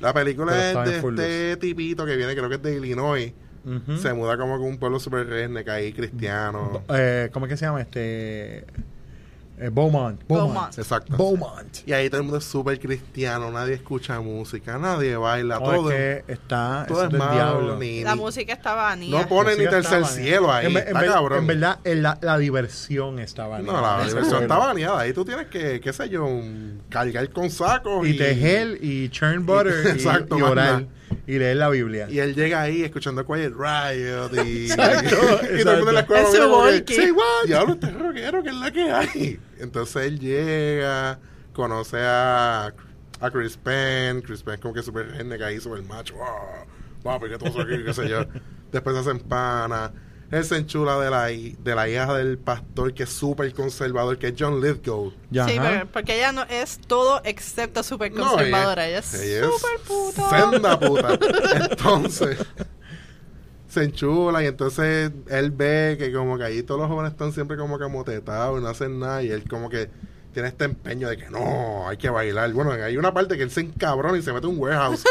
[0.00, 1.52] La película Pero es estaba en de Footloose.
[1.52, 3.32] este tipito que viene, creo que es de Illinois.
[4.00, 6.82] Se muda como con un pueblo super redneck ahí, cristiano.
[6.88, 8.64] Eh, ¿Cómo es que se llama este?
[9.58, 10.20] Eh, Beaumont.
[10.28, 10.76] Beaumont.
[10.78, 11.16] Exacto.
[11.16, 11.78] Beaumont.
[11.86, 15.90] Y ahí todo el mundo es súper cristiano, nadie escucha música, nadie baila, No, todo,
[15.90, 17.32] es que está, todo es malo.
[17.32, 17.78] diablo.
[17.78, 19.26] Ni, La ni- música estaba no niña.
[19.26, 21.46] pone ni tercer cielo ahí, En, cabrón.
[21.46, 25.00] verdad, en la, la diversión estaba no, la diversión es está baneada.
[25.00, 26.28] Ahí tú tienes que, qué sé yo,
[26.90, 28.06] cargar con sacos.
[28.06, 30.86] Y tejer y churn butter y, Exacto, y.
[31.26, 32.08] y leer la Biblia.
[32.10, 35.16] Y él llega ahí escuchando Quiet Riot y, Exacto,
[35.58, 36.94] y todo el mundo en la que, volky.
[36.94, 37.46] Sí, what?
[37.46, 39.40] Diablo, este rockero, que es la que hay.
[39.58, 41.18] Entonces él llega,
[41.52, 42.72] conoce a,
[43.20, 44.22] a Chris Penn.
[44.22, 46.14] Chris Penn es como que súper redneck ahí, súper macho.
[46.14, 46.26] Wow,
[47.02, 47.84] wow, ¿por qué tú aquí?
[47.84, 48.24] ¿Qué sé yo?
[48.72, 49.92] Después se hacen pana.
[50.30, 54.28] Él se enchula de la, de la hija del pastor que es súper conservador, que
[54.28, 55.12] es John Lithgow.
[55.30, 58.88] Ya, Sí, pero- porque ella no es todo excepto súper No, conservadora.
[58.88, 60.30] ella es ella es súper puta.
[60.50, 61.18] Senda puta.
[61.70, 62.38] Entonces,
[63.68, 67.56] se enchula y entonces él ve que como que ahí todos los jóvenes están siempre
[67.56, 69.90] como que amotetados y no hacen nada y él como que
[70.36, 72.52] tiene este empeño de que no, hay que bailar.
[72.52, 75.02] Bueno, hay una parte que él se encabrona y se mete a un warehouse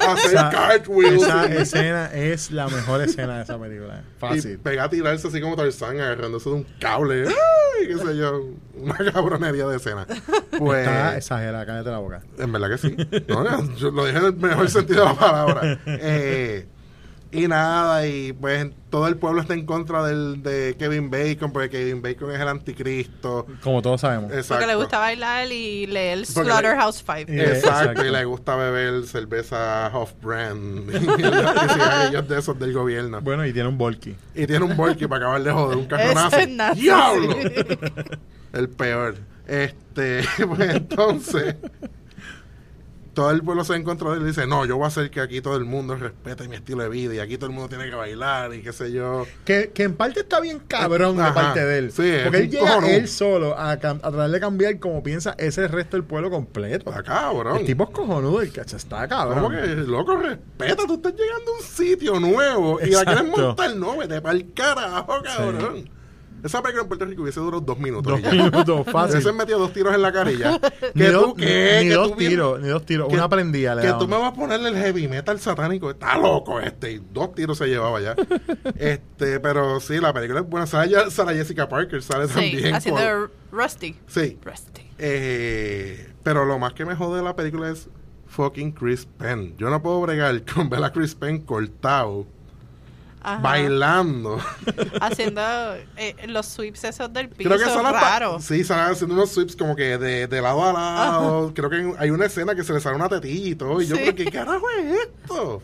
[0.00, 4.02] a hacer Esa, cartwheels esa y- escena es la mejor escena de esa película.
[4.16, 4.58] y Fácil.
[4.58, 7.28] pega a tirarse así como Tarzán agarrándose de un cable.
[7.28, 7.86] ¡Ay!
[7.86, 8.42] qué sé yo,
[8.74, 10.04] una cabronería de escena.
[10.58, 12.22] Pues Está exagerada, cállate la boca.
[12.38, 12.96] En verdad que sí.
[13.28, 15.78] No, yo lo dije en el mejor sentido de la palabra.
[15.86, 16.66] Eh,
[17.32, 21.70] y nada, y pues todo el pueblo está en contra del, de Kevin Bacon, porque
[21.70, 23.46] Kevin Bacon es el anticristo.
[23.62, 24.30] Como todos sabemos.
[24.30, 24.54] Exacto.
[24.54, 27.22] Porque le gusta bailar y leer Slaughterhouse Five.
[27.28, 28.04] Exacto, Exacto.
[28.06, 33.20] y le gusta beber cerveza off-brand y cigarrillos de esos del gobierno.
[33.22, 34.14] Bueno, y tiene un volky.
[34.34, 36.36] Y tiene un volky para acabar de joder, un carro Ese nazi.
[36.36, 37.36] es nazi, ¡Diablo!
[38.52, 39.16] El peor.
[39.46, 41.56] Este, pues entonces,
[43.14, 45.20] todo el pueblo se encontró de él y dice, no, yo voy a hacer que
[45.20, 47.88] aquí todo el mundo respete mi estilo de vida y aquí todo el mundo tiene
[47.88, 49.26] que bailar y qué sé yo.
[49.44, 51.92] Que, que en parte está bien cabrón de parte de él.
[51.92, 55.96] Sí, porque él llega él solo a, a tratar de cambiar como piensa ese resto
[55.96, 56.90] del pueblo completo.
[56.90, 57.58] Está cabrón.
[57.58, 59.42] El tipo es cojonudo, el cacha está cabrón.
[59.42, 63.76] Como que, loco, respeta, tú estás llegando a un sitio nuevo y la quieres montar,
[63.76, 66.01] no, vete para el carajo, cabrón.
[66.42, 68.20] Esa película en Puerto Rico hubiese durado dos minutos.
[68.20, 69.16] Dos minutos, fácil.
[69.16, 70.60] Hubiesen metido dos tiros en la carilla.
[70.94, 71.78] Ni, que tú, ¿qué?
[71.82, 73.08] ni Que dos tú bien- tiros, ni dos tiros.
[73.08, 75.90] que- Una prendida le Que tú me vas a ponerle el heavy metal satánico.
[75.90, 76.92] Está loco este.
[76.92, 78.16] Y dos tiros se llevaba ya.
[78.76, 80.66] este, pero sí, la película es buena.
[80.66, 82.74] Sale ya- Sarah Jessica Parker, sale Sí, también.
[82.74, 83.96] haciendo con- Rusty.
[84.06, 84.38] Sí.
[84.44, 84.82] Rusty.
[84.98, 87.88] Eh, pero lo más que me jode de la película es
[88.28, 89.54] fucking Chris Penn.
[89.58, 92.26] Yo no puedo bregar con ver a Chris Penn cortado,
[93.22, 93.40] Ajá.
[93.40, 94.38] bailando.
[95.00, 95.40] Haciendo
[95.96, 97.48] eh, los sweeps esos del piso.
[97.50, 98.44] Creo que son raros.
[98.44, 101.52] Sí, salen haciendo unos sweeps como que de, de lado a lado.
[101.54, 103.80] Creo que hay una escena que se le sale una tetilla y todo.
[103.80, 104.02] Y yo Sí.
[104.02, 105.62] creo que, ¿qué carajo es esto?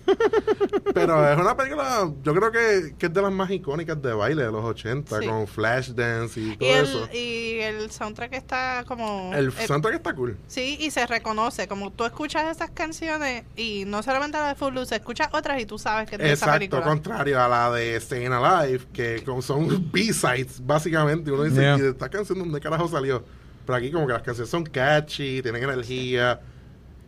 [0.95, 4.45] Pero es una película, yo creo que, que es de las más icónicas de baile
[4.45, 5.27] de los 80, Sí.
[5.27, 7.09] con Flashdance y Y todo eso.
[7.13, 9.33] y el soundtrack está como...
[9.35, 10.37] El eh, soundtrack está cool.
[10.47, 11.67] Sí, y se reconoce.
[11.69, 15.79] Como tú escuchas esas canciones y no solamente la de Footloose, escuchas otras y tú
[15.79, 16.83] sabes que es de esa Exacto, película.
[16.83, 21.31] contrario a la de Staying Alive, que son B-sides, básicamente.
[21.31, 21.79] Uno dice, Yeah.
[21.79, 23.25] ¿y de esta canción dónde carajo salió?
[23.67, 26.41] Pero aquí como que las canciones son catchy, tienen energía.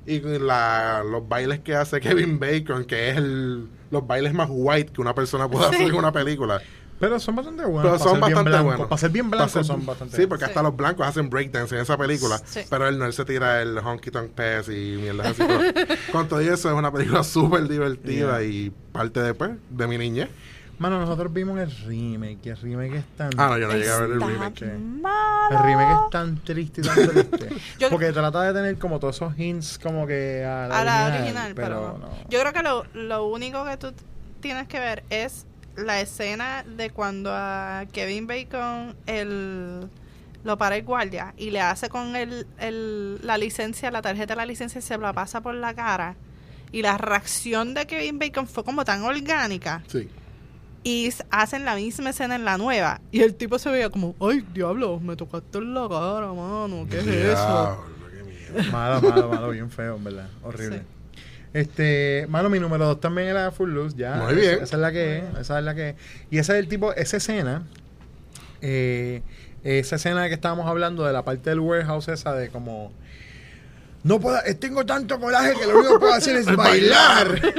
[0.07, 4.93] Y la, los bailes que hace Kevin Bacon, que es el, los bailes más white
[4.93, 6.61] que una persona puede hacer en una película.
[7.01, 7.83] Pero son bastante buenos.
[7.83, 8.65] Pero son bastante blancos.
[8.67, 8.87] buenos.
[8.89, 10.51] Para ser bien blancos ser- son bastante Sí, porque Sí.
[10.51, 12.39] hasta los blancos hacen breakdance en esa película.
[12.45, 12.61] Sí.
[12.69, 15.43] Pero él no, él se tira el Honky Tonk Pass y mierda así.
[15.45, 15.61] pero
[16.13, 18.43] con todo eso es una película súper divertida Yeah.
[18.43, 20.29] y parte después de mi niñez.
[20.79, 22.47] Mano, nosotros vimos el remake.
[22.47, 23.29] El remake es tan.
[23.37, 24.79] Ah, no, yo no llegué a ver el remake.
[24.79, 25.59] malo.
[25.59, 26.95] El remake es tan triste y tan
[27.29, 27.49] triste.
[27.79, 30.93] Yo- porque trata de tener como todos esos hints como que a la, a la
[31.07, 32.09] original, original, pero, no.
[32.31, 33.93] yo creo que lo, lo único que tú
[34.41, 35.45] tienes que ver es
[35.81, 39.89] la escena de cuando a Kevin Bacon el
[40.43, 44.37] lo para el guardia y le hace con el, el- la licencia, la tarjeta de
[44.39, 46.17] la licencia y se la pasa por la cara
[46.73, 50.09] y la reacción de Kevin Bacon fue como tan orgánica Sí.
[50.83, 54.43] y hacen la misma escena en la nueva y el tipo se veía como ay
[54.55, 57.85] diablo me tocaste en la cara mano qué es eso.
[58.73, 60.29] Malo, malo, malo, bien feo, en verdad.
[60.43, 60.79] Horrible.
[60.79, 60.85] Sí.
[61.53, 64.15] Este, mano, mi número dos también era Full Loose, ya.
[64.17, 64.55] Muy Esa- bien.
[64.63, 65.95] Esa, es la que es, esa es la que es.
[66.31, 67.63] Y ese es el tipo, esa escena,
[68.61, 69.23] eh,
[69.65, 72.93] esa escena que estábamos hablando de la parte del warehouse esa de como...
[74.03, 77.41] No puedo, eh, tengo tanto coraje que lo único que puedo hacer es bailar.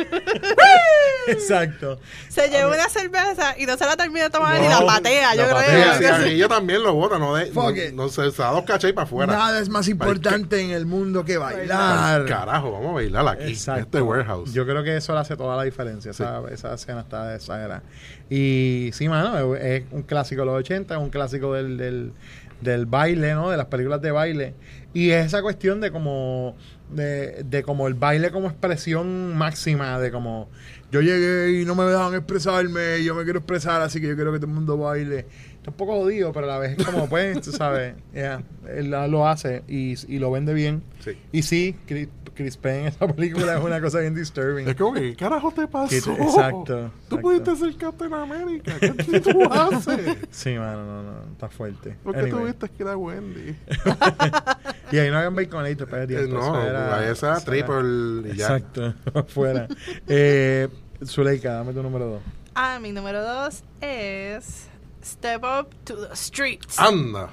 [1.27, 1.99] Exacto.
[2.29, 5.35] se llevó una cerveza y no se la termina de tomar No, y la patea
[5.35, 7.51] yo la creo patea, que- Sí, sí, yo también lo bota, no de.
[7.51, 7.71] No,
[8.03, 9.31] no se, se da dos cachai para afuera.
[9.31, 12.25] Nada es más importante en el mundo que bailar.
[12.25, 13.51] Carajo, vamos a bailar aquí.
[13.51, 13.81] Exacto.
[13.83, 14.51] Este warehouse.
[14.53, 16.11] Yo creo que eso le hace toda la diferencia.
[16.11, 17.83] Esa, esa escena está exagerada.
[18.29, 22.13] Y sí, mano, es es un clásico de los 80, es un clásico del, del,
[22.61, 23.49] del baile, ¿no?
[23.49, 24.53] De las películas de baile.
[24.93, 26.55] Y es esa cuestión de como,
[26.89, 30.49] de, de como el baile como expresión máxima, de como
[30.91, 34.33] yo llegué y no me dejan expresarme, yo me quiero expresar, así que yo quiero
[34.33, 35.25] que todo el mundo baile.
[35.55, 38.89] Está un poco jodido, pero a la vez es como, pues, tú sabes, yeah, él
[38.89, 40.81] lo hace y, y lo vende bien.
[40.99, 41.11] Sí.
[41.31, 44.67] Y sí, Chris, Chris Penn en esa película es una cosa bien disturbing.
[44.67, 45.89] Es como que, ¿qué carajo te pasó?
[45.89, 47.21] Te- exacto, Tú exacto.
[47.21, 48.73] pudiste ser Captain America.
[48.79, 50.17] ¿Qué tú haces?
[50.31, 51.95] Sí, mano, no, no, está fuerte.
[52.03, 52.41] ¿Por qué Anyway.
[52.41, 53.55] tuviste que ir a Wendy?
[54.91, 58.57] Y ahí no habían baconator, pero Eh, no, ahí esa era triple y ya.
[58.57, 59.67] Exacto, afuera.
[60.07, 60.67] eh,
[61.05, 62.21] Zuleika, dame tu número dos.
[62.53, 64.67] Ah, mi número dos es
[65.03, 66.77] Step Up to the Streets.
[66.79, 67.29] Anda.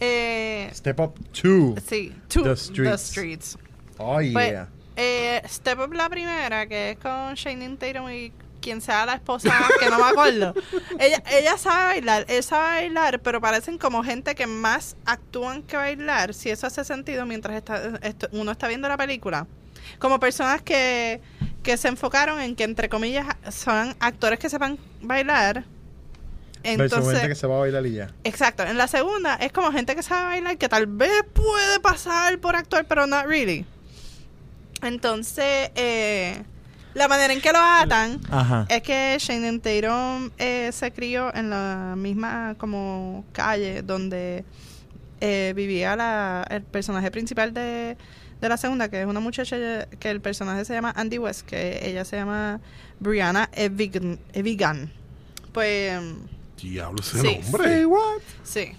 [0.00, 1.74] Eh, Step Up 2.
[1.86, 3.56] sí, to The the Streets.
[3.98, 4.68] Oh, Pues, yeah.
[4.96, 8.32] eh, Step Up la primera, que es con Shannon Tatum y
[8.64, 10.54] quien sea la esposa, que no me acuerdo.
[10.98, 15.76] ella, ella sabe bailar, él sabe bailar, pero parecen como gente que más actúan que
[15.76, 19.46] bailar, si eso hace sentido mientras está, esto- uno está viendo la película.
[19.98, 21.20] Como personas que,
[21.62, 25.64] que se enfocaron en que, entre comillas, son actores que sepan bailar.
[26.64, 28.10] Versus gente que Entonces, se va a bailar y ya.
[28.24, 28.62] exacto.
[28.62, 32.56] En la segunda es como gente que sabe bailar que tal vez puede pasar por
[32.56, 33.66] actuar, pero not really.
[34.82, 36.42] Entonces, eh,
[36.94, 38.66] la manera en que lo atan Ajá.
[38.68, 44.44] es que Shannon Tatum eh, se crió en la misma como calle donde
[45.20, 47.96] eh, vivía la, el personaje principal de,
[48.40, 51.80] de la segunda, que es una muchacha que el personaje se llama Andy West, que
[51.88, 52.60] ella se llama
[53.00, 54.18] Brianna Evigan.
[54.32, 54.92] Evigan.
[55.52, 56.00] Pues
[56.60, 57.40] Diablo ese Sí.
[57.42, 57.86] nombre.
[58.42, 58.72] sí.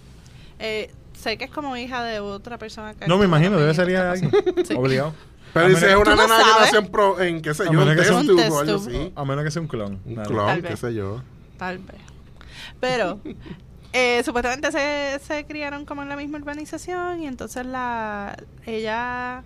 [0.59, 2.93] Eh, sé que es como hija de otra persona.
[2.93, 4.31] que No me imagino, debe ser alguien.
[4.65, 4.73] Sí.
[4.75, 5.13] Obligado.
[5.55, 7.65] Pero dice es una ¿Tú no nena que nació en, pro, en qué sé A
[7.67, 9.13] yo, menos en que sea test un tube o algo así.
[9.15, 10.01] A menos que sea un clon.
[10.05, 10.27] Un Dale.
[10.27, 10.79] clon, Tal qué vez.
[10.79, 11.21] sé yo.
[11.57, 11.95] Tal vez.
[12.81, 13.19] Pero
[13.93, 19.43] eh, supuestamente se, se criaron como en la misma urbanización y entonces la ella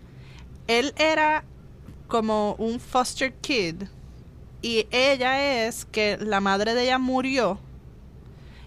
[0.68, 1.44] él era
[2.08, 3.84] como un foster kid
[4.64, 7.60] y ella es que la madre de ella murió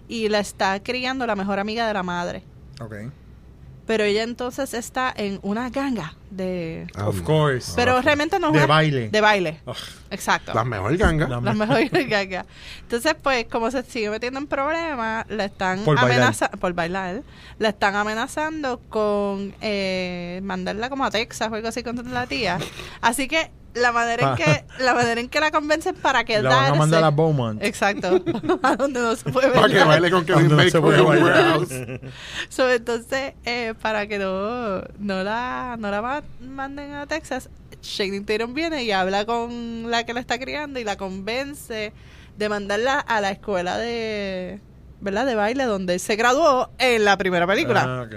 [0.07, 2.43] y la está criando la mejor amiga de la madre.
[2.79, 2.93] Ok.
[3.85, 7.23] Pero ella entonces está en una ganga de Of Anda.
[7.25, 7.73] course.
[7.75, 9.09] pero realmente no es De una- baile.
[9.09, 9.59] de baile.
[9.65, 9.75] Ugh.
[10.09, 10.53] Exacto.
[10.53, 11.27] La mejor ganga.
[11.27, 12.45] La- Las mejores gagas.
[12.81, 17.23] Entonces, pues, como se sigue metiendo en problemas, le están amenazando, por bailar,
[17.59, 22.59] le están amenazando con eh, mandarla como a Texas o algo así con la tía.
[23.01, 26.49] Así que la manera en que la manera en que la convencen para quedarse.
[26.49, 27.63] La van a mandar a Beaumont.
[27.63, 28.23] Exacto.
[28.63, 30.83] a donde no se puede Para que baile con Kevin no Bacon.
[30.83, 31.69] Warehouse.
[32.49, 37.49] So, entonces, eh, para que no, no la, no la ma- manden a Texas,
[37.81, 41.93] Shane Tatum viene y habla con la que la está criando y la convence
[42.37, 44.59] de mandarla a la escuela de,
[45.01, 45.25] ¿verdad?
[45.25, 47.83] de baile donde él se graduó en la primera película.
[47.85, 48.15] Ah, ok.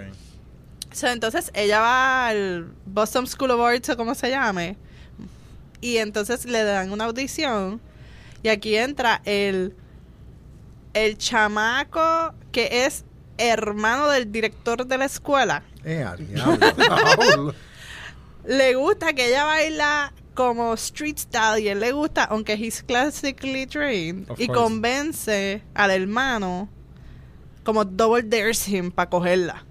[0.93, 4.77] So, entonces ella va al Boston School of Arts o como se llame
[5.81, 7.81] y entonces le dan una audición
[8.43, 9.75] y aquí entra el
[10.95, 13.05] el chamaco que es
[13.39, 16.05] hermano del director de la escuela Eh.
[16.19, 17.55] Diablo.
[18.47, 23.67] le gusta que ella baila como street style y él le gusta, aunque he's classically
[23.67, 24.61] trained, Of y course.
[24.63, 26.69] convence al hermano
[27.65, 29.65] como double dares him para cogerla.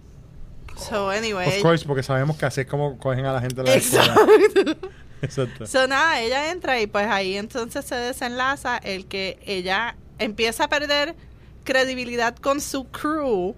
[0.77, 1.47] So, anyway.
[1.47, 4.15] Of course, porque sabemos que así es como cogen a la gente de la escuela.
[5.21, 5.65] Exacto.
[5.65, 10.69] So, nada, ella entra y pues ahí entonces se desenlaza el que ella empieza a
[10.69, 11.15] perder
[11.63, 13.55] credibilidad con su crew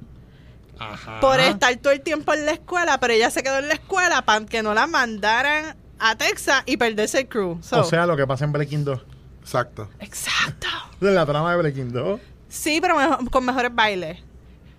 [0.79, 1.19] Ajá.
[1.19, 4.23] por estar todo el tiempo en la escuela, pero ella se quedó en la escuela
[4.23, 7.59] para que no la mandaran a Texas y perderse el crew.
[7.61, 9.01] So- O sea, lo que pasa en Breaking 2.
[9.41, 9.89] Exacto.
[9.99, 10.67] exacto.
[10.99, 12.19] De la trama de Breaking 2.
[12.49, 12.95] Sí, pero
[13.29, 14.19] con mejores bailes.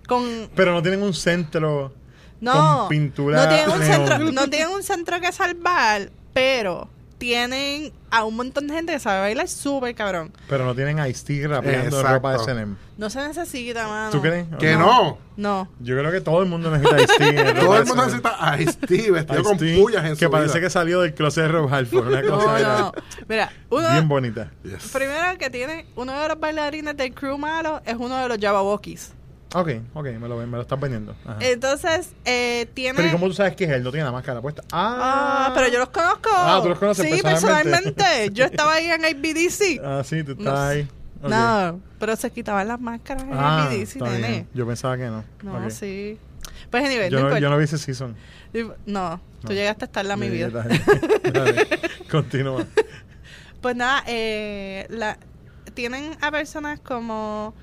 [0.07, 1.93] Con Pero no tienen un centro
[2.41, 7.93] no, con pintura no tienen un centro, no tienen un centro que salvar, pero tienen
[8.13, 10.33] a un montón de gente que sabe bailar súper cabrón.
[10.49, 12.13] Pero no tienen a Ice-T rapeando Exacto.
[12.15, 12.77] ropa de SNM.
[12.97, 14.11] No se necesita, mano.
[14.13, 14.47] ¿Tú crees?
[14.61, 15.19] Que no.
[15.37, 15.69] No.
[15.81, 19.43] Yo creo que todo el mundo necesita ropa Todo el mundo necesita a Ice-T vestido
[19.43, 20.67] con pullas en Que su parece vida.
[20.69, 22.07] que salió del closet de Rob Halford.
[22.07, 22.93] Una cosa No, no.
[23.29, 24.53] Mira, uno, bien bonita.
[24.63, 24.91] Yes.
[24.93, 29.13] primero que tiene uno de los bailarines del crew malo es uno de los Jabberwockies.
[29.55, 31.15] Ok, ok, me lo, me lo estás vendiendo.
[31.25, 31.39] Ajá.
[31.41, 32.97] Entonces, eh, tiene...
[32.97, 33.83] Pero ¿y cómo tú sabes que es él?
[33.83, 34.63] No tiene la máscara puesta.
[34.73, 36.29] Ah, Ah, pero yo los conozco.
[36.35, 37.93] Ah, ¿tú los conoces Sí, personalmente?
[37.93, 38.31] personalmente.
[38.35, 39.81] Yo estaba ahí en IBDC.
[39.83, 40.89] Ah, sí, tú estás No, ahí.
[41.23, 44.47] No, pero se quitaban las máscaras en Ah, IBDC, nene.
[44.53, 45.25] Yo pensaba que no.
[45.43, 46.19] No, sí.
[46.71, 48.15] Pues anyway, Yo no, yo no vi ese season.
[48.85, 49.53] No, tú No.
[49.55, 50.51] llegaste a estar en mi vida.
[50.51, 50.79] Dale,
[51.33, 51.67] dale.
[52.11, 52.67] Continúa.
[53.63, 55.19] Pues nada, eh, la,
[55.75, 57.55] tienen a personas como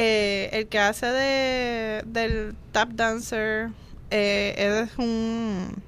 [0.00, 3.70] eh, el que hace de del tap dancer,
[4.10, 5.82] eh, es un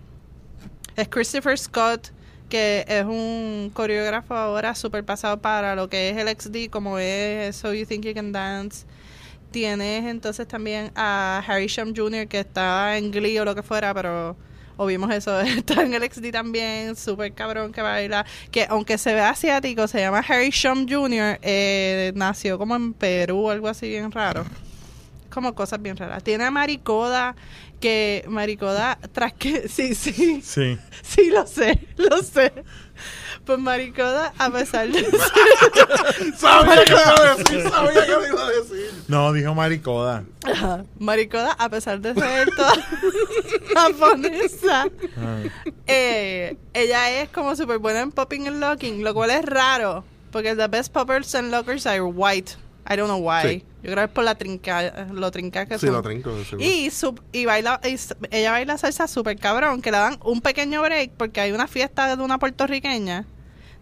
[0.97, 2.09] es Christopher Scott,
[2.49, 7.55] que es un coreógrafo ahora super pasado para lo que es el XD, como es
[7.55, 8.85] So You Think You Can Dance.
[9.53, 13.95] Tienes entonces también a Harry Shum Jr., que está en Glee o lo que fuera,
[13.95, 14.37] pero
[14.83, 19.13] o vimos eso, está en el XD también, súper cabrón que baila, que aunque se
[19.13, 23.89] ve asiático, se llama Harry Shum Jr., eh, nació como en Perú o algo así
[23.91, 24.47] bien raro.
[25.29, 26.25] Como cosas bien raras.
[26.25, 27.37] Tiene a Maricoda,
[27.79, 30.79] que Maricoda, tras que, sí, sí, Sí.
[31.03, 32.51] sí, lo sé, lo sé.
[33.45, 35.05] Pues Maricoda, a pesar de
[36.37, 38.91] Sabía que iba a decir, sabía que iba a decir.
[39.09, 40.25] No, dijo Maricoda.
[40.45, 40.85] Ajá.
[40.99, 42.75] Maricoda, a pesar de ser toda
[43.75, 45.39] japonesa, Ah.
[45.87, 50.55] eh, ella es como súper buena en popping and locking, lo cual es raro, porque
[50.55, 52.53] the best poppers and lockers are white.
[52.89, 53.43] I don't know why.
[53.43, 53.65] Sí.
[53.83, 55.95] Yo creo que es por la trinca, lo trinca que Sí, son.
[55.97, 56.33] lo trinco.
[56.59, 57.97] Y, sub- y baila, y
[58.31, 62.15] ella baila salsa súper cabrón, que le dan un pequeño break porque hay una fiesta
[62.15, 63.25] de una puertorriqueña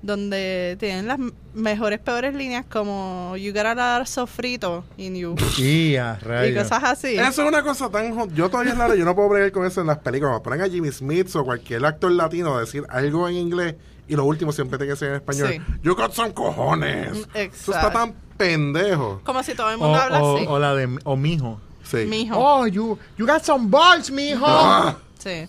[0.00, 1.18] donde tienen las
[1.54, 6.54] mejores, peores líneas como You got a lot of sofrito in you Y a y
[6.54, 7.16] cosas así.
[7.16, 8.32] Eso es una cosa tan...
[8.34, 10.30] Yo todavía yo no puedo bregar con eso en las películas.
[10.40, 13.74] Cuando ponen a Jimmy Smith o cualquier actor latino a decir algo en inglés
[14.08, 15.48] y lo último siempre tiene que ser en español.
[15.52, 15.60] Sí.
[15.82, 17.10] You got some cojones.
[17.12, 17.90] Mm, Eso está exacto.
[17.98, 19.20] tan pendejo.
[19.24, 20.46] Como si todo el O, mundo habla o- así.
[20.48, 21.60] o la de o mijo.
[21.84, 22.04] Sí.
[22.06, 22.34] Mijo.
[22.38, 24.44] Oh, you, you got some balls, mijo.
[24.46, 25.48] Ah, Sí.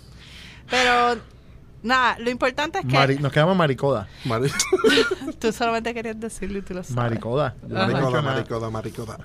[0.69, 1.19] Pero,
[1.83, 4.07] nada, lo importante es que Mari- nos quedamos Maricoda.
[4.25, 4.51] mari-
[5.39, 6.95] tú solamente querías decirlo y tú lo sabes.
[6.95, 7.55] Maricoda.
[7.67, 9.17] Maricoda, maricoda, maricoda.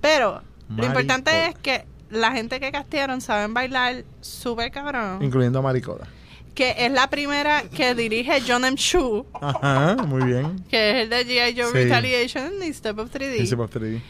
[0.00, 0.42] Pero,
[0.74, 5.22] lo importante es que la gente que castearon saben bailar súper cabrón.
[5.22, 6.06] Incluyendo a Maricoda.
[6.54, 8.76] Que es la primera que dirige John M.
[8.76, 10.64] Chu, Ajá, muy bien.
[10.70, 11.54] que es el de G.I.
[11.60, 11.72] Joe Sí.
[11.84, 13.38] Retaliation y Step of 3D.
[13.38, 14.00] Dice por 3D.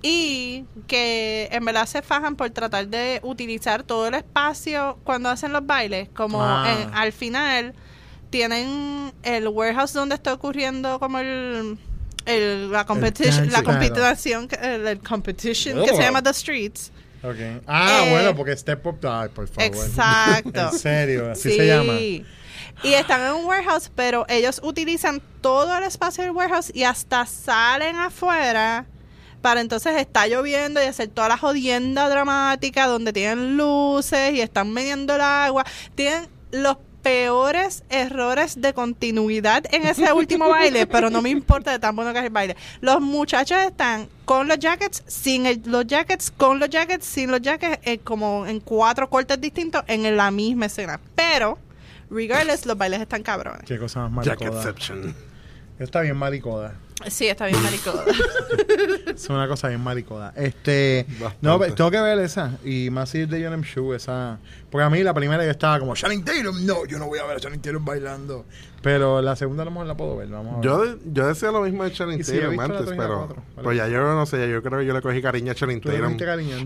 [0.00, 5.52] Y que en verdad se fajan por tratar de utilizar todo el espacio cuando hacen
[5.52, 6.08] los bailes.
[6.10, 6.72] Como Ah.
[6.82, 7.74] en- al final
[8.30, 11.78] tienen el warehouse donde está ocurriendo como el,
[12.26, 13.78] el- la competition, dance, la claro.
[13.80, 16.92] competición, que- el, el competition que se llama The Streets.
[17.66, 18.98] Ah, Eh, bueno, porque Step Up.
[19.06, 19.64] Ay, por favor.
[19.64, 20.60] Exacto.
[20.72, 21.94] en serio, así se llama.
[21.94, 22.24] Y
[22.94, 27.96] están en un warehouse, pero ellos utilizan todo el espacio del warehouse y hasta salen
[27.96, 28.86] afuera
[29.42, 34.72] para entonces estar lloviendo y hacer toda la jodienda dramática donde tienen luces y están
[34.72, 35.64] midiendo el agua.
[35.94, 36.76] Tienen los
[37.08, 42.12] peores errores de continuidad en ese último baile, pero no me importa de tan bueno
[42.12, 42.54] que es el baile.
[42.82, 47.40] Los muchachos están con los jackets, sin el- los jackets, con los jackets, sin los
[47.40, 51.00] jackets, eh, como en cuatro cortes distintos en la misma escena.
[51.14, 51.58] Pero,
[52.10, 53.62] regardless, los bailes están cabrones.
[53.64, 54.74] Qué cosa más maricoda.
[55.78, 56.74] Está bien maricoda.
[57.08, 58.04] Sí, está bien maricoda.
[59.24, 60.32] Es una cosa bien maricoda.
[60.36, 61.36] Este, Bastante.
[61.40, 62.56] no, tengo que ver esa.
[62.64, 63.66] Y más si es de John M.
[63.66, 64.38] Chu, esa.
[64.70, 67.24] Porque a mí la primera yo estaba como, Channing Tatum, no, yo no voy a
[67.24, 68.44] ver a Channing Tatum bailando.
[68.80, 70.64] Pero la segunda a lo mejor la puedo ver, vamos a ver.
[70.64, 73.42] Yo, yo decía lo mismo de Channing sí, visto la antes, pero cuatro.
[73.56, 73.64] Vale.
[73.64, 75.80] pues ya yo no sé, ya yo creo que yo le cogí cariño a Channing.
[75.84, 76.04] ¿En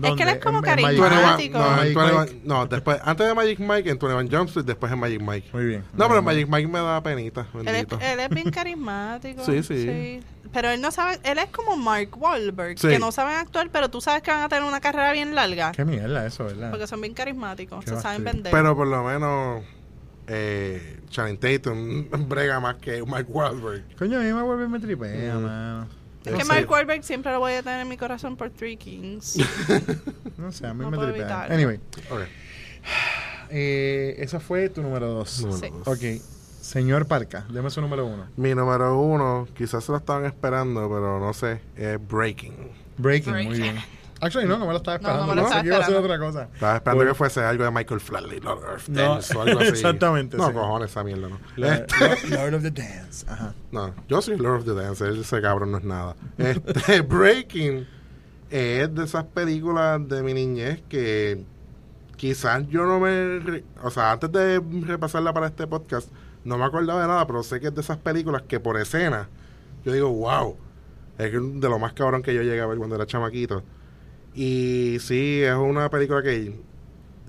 [0.05, 1.57] Es que él es como carismático.
[1.57, 2.41] No, en Magic 21 Mike.
[2.43, 5.49] no, después, antes de Magic Mike, en 21 Jump Street, después en Magic Mike.
[5.53, 5.83] Muy bien.
[5.93, 9.43] No, pero en Magic Mike me da penita, él, es, él es bien carismático.
[9.43, 10.21] Sí, sí.
[10.51, 12.87] Pero él no sabe, él es como Mark Wahlberg, Sí.
[12.89, 15.71] que no saben actuar, pero tú sabes que van a tener una carrera bien larga.
[15.71, 16.69] Qué mierda eso, ¿verdad?
[16.69, 18.51] Porque son bien carismáticos, Qué se saben vender.
[18.51, 19.63] Pero por lo menos
[20.27, 23.83] eh, Channing Tatum brega más que Mike Wahlberg.
[23.97, 25.41] Coño, a mí me vuelve me tripea, Mm.
[25.43, 25.87] mano.
[26.25, 26.49] es no que sé.
[26.53, 29.37] Mark Wahlberg siempre lo voy a tener en mi corazón por Three Kings.
[30.37, 31.15] No sé, a mí No me tripea.
[31.21, 31.55] evitarlo.
[31.55, 31.77] Anyway,
[32.11, 32.21] Ok.
[33.49, 35.41] eh, esa fue tu número dos.
[35.41, 35.69] Número Sí.
[35.71, 35.87] dos.
[35.87, 36.21] Ok.
[36.63, 38.25] Señor Parca, deme su número uno.
[38.37, 42.53] Mi número uno, quizás se lo estaban esperando, pero no sé, es Breaking.
[42.97, 43.75] Breaking, muy bien.
[44.21, 45.27] Actually, no, no me lo estaba No, no esperando.
[45.27, 45.99] me No, lo estaba esperando.
[45.99, 46.49] otra cosa.
[46.53, 49.69] Estaba esperando que fuese algo de Michael Flatley, Lord of No, Dance o algo así.
[49.71, 50.53] exactamente, No, sí.
[50.53, 51.39] cojones, esa mierda, no.
[51.57, 53.25] La- Este, Lord- Lord of the Dance.
[53.29, 53.53] Ajá.
[53.73, 56.15] no, yo soy Lord of the Dance, ese cabrón no es nada.
[56.37, 57.85] Este, Breaking
[58.49, 61.43] es de esas películas de mi niñez que
[62.15, 63.63] quizás yo no me...
[63.83, 66.07] O sea, antes de repasarla para este podcast,
[66.45, 69.29] no me acordaba de nada, pero sé que es de esas películas que por escena,
[69.85, 70.55] yo digo, wow,
[71.17, 73.63] es de lo más cabrón que yo llegué a ver cuando era chamaquito.
[74.35, 76.59] Y sí, es una película que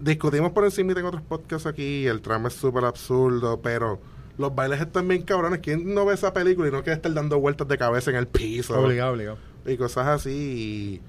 [0.00, 4.00] discutimos por encima en otros podcasts aquí, el trama es súper absurdo, pero
[4.38, 5.60] los bailes están bien cabrones.
[5.60, 8.26] ¿Quién no ve esa película y no quiere estar dando vueltas de cabeza en el
[8.26, 8.78] piso?
[8.78, 9.38] Obligado, obligado.
[9.66, 10.30] y cosas así.
[10.30, 11.00] Y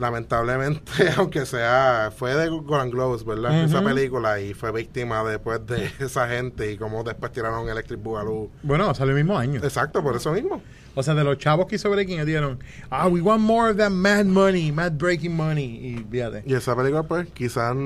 [0.00, 3.50] lamentablemente, aunque sea, fue de Golden Globes, ¿verdad?
[3.52, 3.66] Ujú.
[3.66, 8.50] Esa película y fue víctima después de esa gente y cómo después tiraron Electric Boogaloo.
[8.62, 9.60] Bueno, salió el mismo año.
[9.62, 10.62] Exacto, por eso mismo.
[10.94, 12.58] O sea, de los chavos que hizo Breaking, ellos dijeron,
[12.90, 15.64] ah, we want more of that mad money, mad breaking money.
[15.64, 16.42] Y fíjate.
[16.46, 17.76] Y esa película, pues, quizás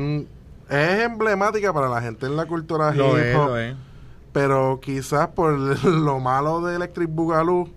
[0.70, 3.74] es emblemática para la gente en la cultura Lo hip es, hop, lo es.
[4.32, 5.52] pero quizás por
[5.84, 7.68] lo malo de Electric Boogaloo,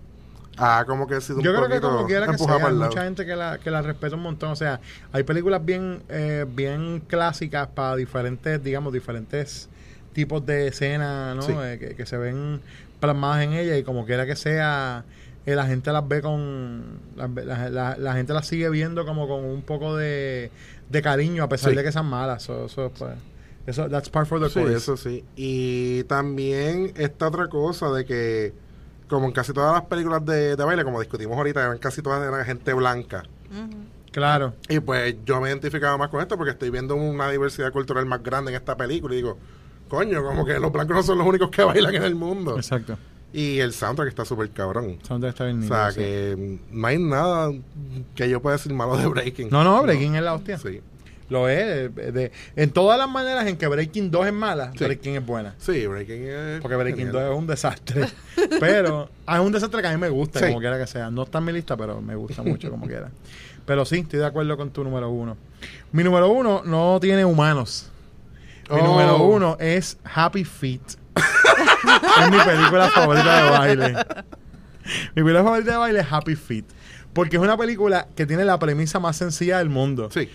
[0.58, 3.24] ha como que sido un Yo creo que como quiera que sea, hay mucha gente
[3.26, 4.50] que la, que la respeta un montón.
[4.50, 4.80] O sea,
[5.12, 9.68] hay películas bien, eh, bien clásicas para diferentes, digamos, diferentes
[10.12, 11.42] tipos de escenas, ¿no?
[11.42, 11.52] Sí.
[11.56, 12.60] Eh, que, que se ven
[13.00, 15.04] plasmadas en ella y como quiera que sea,
[15.46, 16.98] eh, la gente las ve con...
[17.30, 20.50] ve- La, la- la gente las sigue viendo como con un poco de,
[20.90, 21.76] de cariño a pesar Sí.
[21.76, 22.42] de que sean malas.
[22.42, 23.12] So- so, pues,
[23.66, 25.24] eso, that's part for the Sí, eso sí.
[25.36, 28.52] Y también esta otra cosa de que,
[29.08, 32.26] como en casi todas las películas de, de baile, como discutimos ahorita, eran casi todas
[32.26, 33.24] eran gente blanca.
[34.12, 34.54] Claro.
[34.68, 38.22] Y pues yo me identificaba más con esto porque estoy viendo una diversidad cultural más
[38.22, 39.38] grande en esta película y digo,
[39.88, 42.56] coño, como que los blancos no son los únicos que bailan en el mundo.
[42.56, 42.96] Exacto.
[43.32, 44.98] Y el soundtrack está súper cabrón.
[45.02, 46.00] Soundtrack está bien O sea, sí.
[46.00, 47.52] que no hay nada
[48.14, 49.50] que yo pueda decir malo de Breaking.
[49.50, 50.56] No, no, Breaking es la hostia.
[50.58, 50.80] Sí.
[51.28, 51.94] Lo es.
[51.94, 54.84] de- de- en todas las maneras en que Breaking 2 es mala, Sí.
[54.84, 55.54] Breaking es buena.
[55.58, 56.60] Sí, Breaking es...
[56.60, 57.24] Porque Breaking genial.
[57.26, 58.08] 2 es un desastre.
[58.60, 60.46] pero ah, es un desastre que a mí me gusta, Sí.
[60.46, 61.10] como quiera que sea.
[61.10, 63.10] No está en mi lista, pero me gusta mucho como quiera.
[63.66, 65.36] Pero sí, estoy de acuerdo con tu número uno.
[65.92, 67.90] Mi número uno no tiene humanos.
[68.70, 68.84] Mi Oh.
[68.84, 70.80] número uno es Happy Feet.
[72.22, 73.96] es mi película favorita de baile.
[75.14, 76.64] Mi película favorita de baile es Happy Feet.
[77.12, 80.08] Porque es una película que tiene la premisa más sencilla del mundo.
[80.12, 80.28] Sí.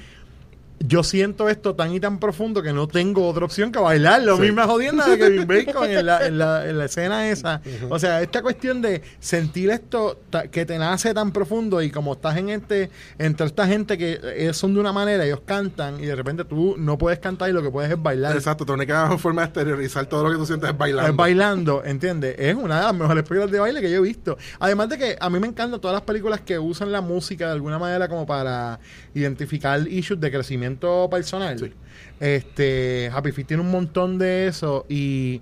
[0.85, 4.21] Yo siento esto tan y tan profundo que no tengo otra opción que bailar.
[4.23, 4.41] Lo Sí.
[4.41, 7.61] misma jodienda de Kevin Bacon en la, en, la, en la escena esa.
[7.89, 10.19] O sea, esta cuestión de sentir esto
[10.51, 14.57] que te nace tan profundo y como estás en este, entre esta gente que ellos
[14.57, 17.61] son de una manera, ellos cantan y de repente tú no puedes cantar y lo
[17.63, 18.35] que puedes es bailar.
[18.35, 21.09] Exacto, tu única forma de exteriorizar todo lo que tú sientes es bailando.
[21.11, 22.35] Es bailando, ¿entiendes?
[22.37, 24.37] Es una de las mejores películas de baile que yo he visto.
[24.59, 27.53] Además de que a mí me encantan todas las películas que usan la música de
[27.53, 28.79] alguna manera como para
[29.13, 30.72] identificar issues de crecimiento
[31.09, 31.57] personal.
[31.59, 31.71] Sí.
[32.19, 35.41] Este, Happy Feet tiene un montón de eso y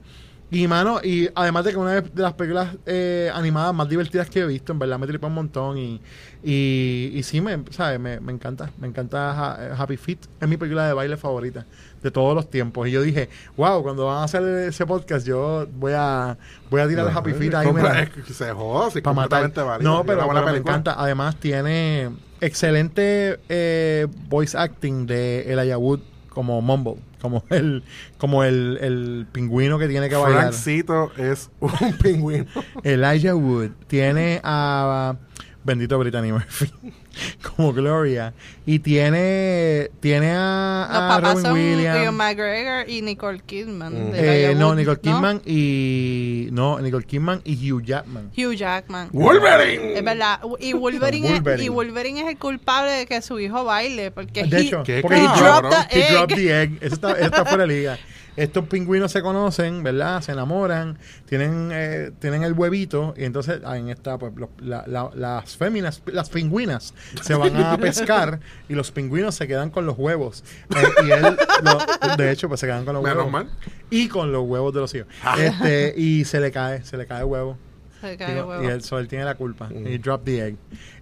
[0.54, 4.42] y mano, y además de que una de las películas eh, animadas más divertidas que
[4.42, 6.02] he visto, en verdad me tripa un montón y,
[6.44, 8.02] y, y sí, me, ¿sabes?
[8.02, 11.66] Me, me encanta, me encanta Ha- Happy Feet, es mi película de baile favorita
[12.04, 12.86] de todos los tiempos.
[12.90, 16.38] Y yo dije, wow, cuando van a hacer ese podcast yo voy a
[16.70, 19.14] voy a tirar el Happy Feet ahí Compra- mira, es que se joda, sí, para
[19.16, 19.54] matar.
[19.54, 19.90] válido.
[19.90, 20.96] No, pero, pero me encanta.
[21.02, 22.10] Además tiene
[22.42, 27.84] excelente eh, voice acting de Elijah Wood como Mumble, como el
[28.18, 30.42] como el, el pingüino que tiene que bailar.
[30.42, 31.72] Francito es un
[32.02, 32.46] pingüino.
[32.84, 35.16] Elijah Wood tiene a
[35.64, 36.72] bendito Brittany Murphy.
[37.56, 38.34] como Gloria.
[38.66, 42.14] Y tiene, tiene a, Los a papás Robin son Williams.
[42.14, 44.10] McGregor y Nicole Kidman.
[44.10, 44.12] Mm.
[44.12, 46.50] de Eh, no, Nicole Kidman y.
[46.52, 48.32] No, Nicole Kidman y Hugh Jackman.
[48.38, 49.10] Hugh Jackman.
[49.12, 49.98] ¡Wolverine!
[49.98, 50.40] Es verdad.
[50.60, 51.66] Y Wolverine, Es, Wolverine.
[51.66, 54.12] y Wolverine es el culpable de que su hijo baile.
[54.12, 56.12] Porque De he- hecho, ¿Qué porque he dropped, the he egg.
[56.14, 56.78] dropped the egg.
[56.82, 57.98] Eso está, eso está fuera de liga.
[58.38, 60.22] Estos pingüinos se conocen, ¿verdad?
[60.22, 60.98] Se enamoran,
[61.28, 65.58] tienen eh, tienen el huevito y entonces ah, en esta pues los- la- la- las
[65.58, 68.40] féminas, las pingüinas se van a pescar
[68.70, 70.44] y los pingüinos se quedan con los huevos.
[70.76, 73.50] Eh, y él, lo- de hecho, pues se quedan con los Menos huevos mal.
[73.90, 75.08] y con los huevos de los hijos.
[75.38, 77.58] Este y se le cae, se le cae el huevo.
[78.02, 78.64] Se cae Digo, huevo.
[78.64, 79.70] y él, so, él tiene la culpa.
[79.72, 80.56] Y drop the egg.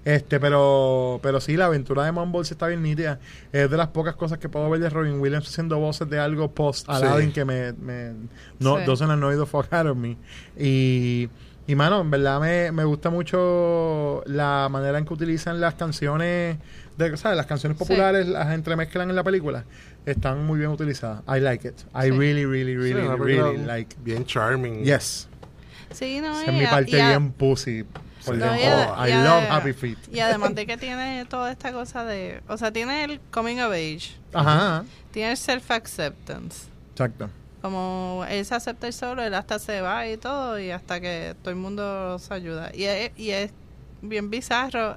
[0.03, 3.19] Este, pero, pero sí, la aventura de Mumbles está bien nítida.
[3.53, 6.51] Es de las pocas cosas que puedo ver de Robin Williams haciendo voces de algo
[6.53, 7.33] post Aladdin Sí.
[7.33, 8.11] que me, me
[8.59, 8.83] no Sí.
[8.85, 10.17] doesn't annoy the fuck out of me.
[10.57, 11.29] Y,
[11.71, 16.57] y mano, en verdad me, me gusta mucho la manera en que utilizan las canciones
[16.97, 17.37] de, ¿sabes?
[17.37, 17.83] Las canciones Sí.
[17.83, 19.65] populares las entremezclan en la película.
[20.05, 21.21] Están muy bien utilizadas.
[21.27, 21.75] I like it.
[21.93, 22.11] I Sí.
[22.11, 23.95] really, really, Sí, really, really like.
[24.03, 24.83] Bien charming.
[24.83, 25.27] Yes.
[25.91, 27.85] Sí, no, Esa es mi parte bien pussy.
[28.25, 29.97] Por No, y Oh, y I love Happy Feet.
[30.11, 32.41] Y además de que tiene toda esta cosa de...
[32.47, 34.17] O sea, tiene el coming of age.
[34.33, 36.67] Ajá, Tiene el self-acceptance.
[36.91, 37.29] exacto.
[37.61, 41.35] Como él se acepta el solo, él hasta se va y todo, y hasta que
[41.41, 42.71] todo el mundo se ayuda.
[42.73, 43.51] Y es, y es
[44.01, 44.95] bien bizarro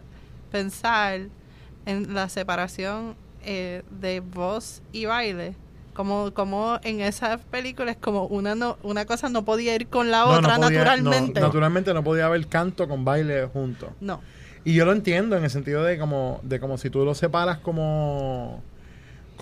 [0.53, 1.23] pensar
[1.87, 5.57] en la separación eh, de voz y baile.
[5.95, 10.21] Como, como en esas películas, como una no, una cosa no podía ir con la
[10.21, 11.41] No, no otra podía- naturalmente.
[11.41, 13.91] no, naturalmente no podía haber canto con baile juntos.
[14.01, 14.21] No.
[14.65, 17.59] Y yo lo entiendo en el sentido de como, de como si tú lo separas
[17.59, 18.63] como,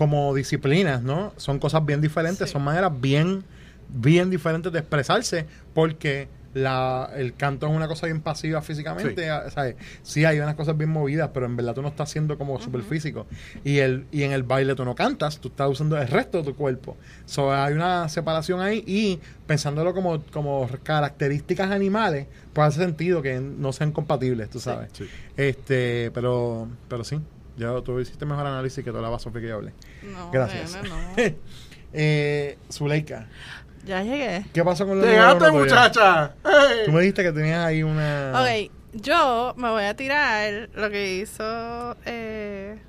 [0.01, 1.31] como disciplinas, ¿no?
[1.37, 2.53] Son cosas bien diferentes, Sí.
[2.53, 3.43] son maneras bien,
[3.87, 5.45] bien diferentes de expresarse,
[5.75, 9.75] porque la, el canto es una cosa bien pasiva físicamente, ¿sabes?
[10.01, 12.81] Sí hay unas cosas bien movidas, pero en verdad tú no estás siendo como súper
[12.81, 13.27] físico.
[13.63, 16.45] Y, el, y en el baile tú no cantas, tú estás usando el resto de
[16.45, 16.97] tu cuerpo.
[17.25, 23.39] So, hay una separación ahí y pensándolo como, como características animales, pues hace sentido que
[23.39, 24.89] no sean compatibles, tú sabes.
[24.93, 25.05] Sí.
[25.37, 27.19] Este, pero, pero sí,
[27.61, 29.73] ya tú hiciste mejor análisis que toda la Sofía que yo hablé.
[30.01, 30.75] No, Gracias.
[30.75, 30.95] nene, no.
[31.93, 33.27] eh, Zuleika,
[33.85, 34.45] Ya llegué.
[34.51, 36.33] ¿qué pasó con la ¡Llegaste, muchacha!
[36.43, 36.81] ¡Hey!
[36.85, 38.33] Tú me dijiste que tenías ahí una...
[38.41, 42.79] Ok, yo me voy a tirar lo que hizo eh,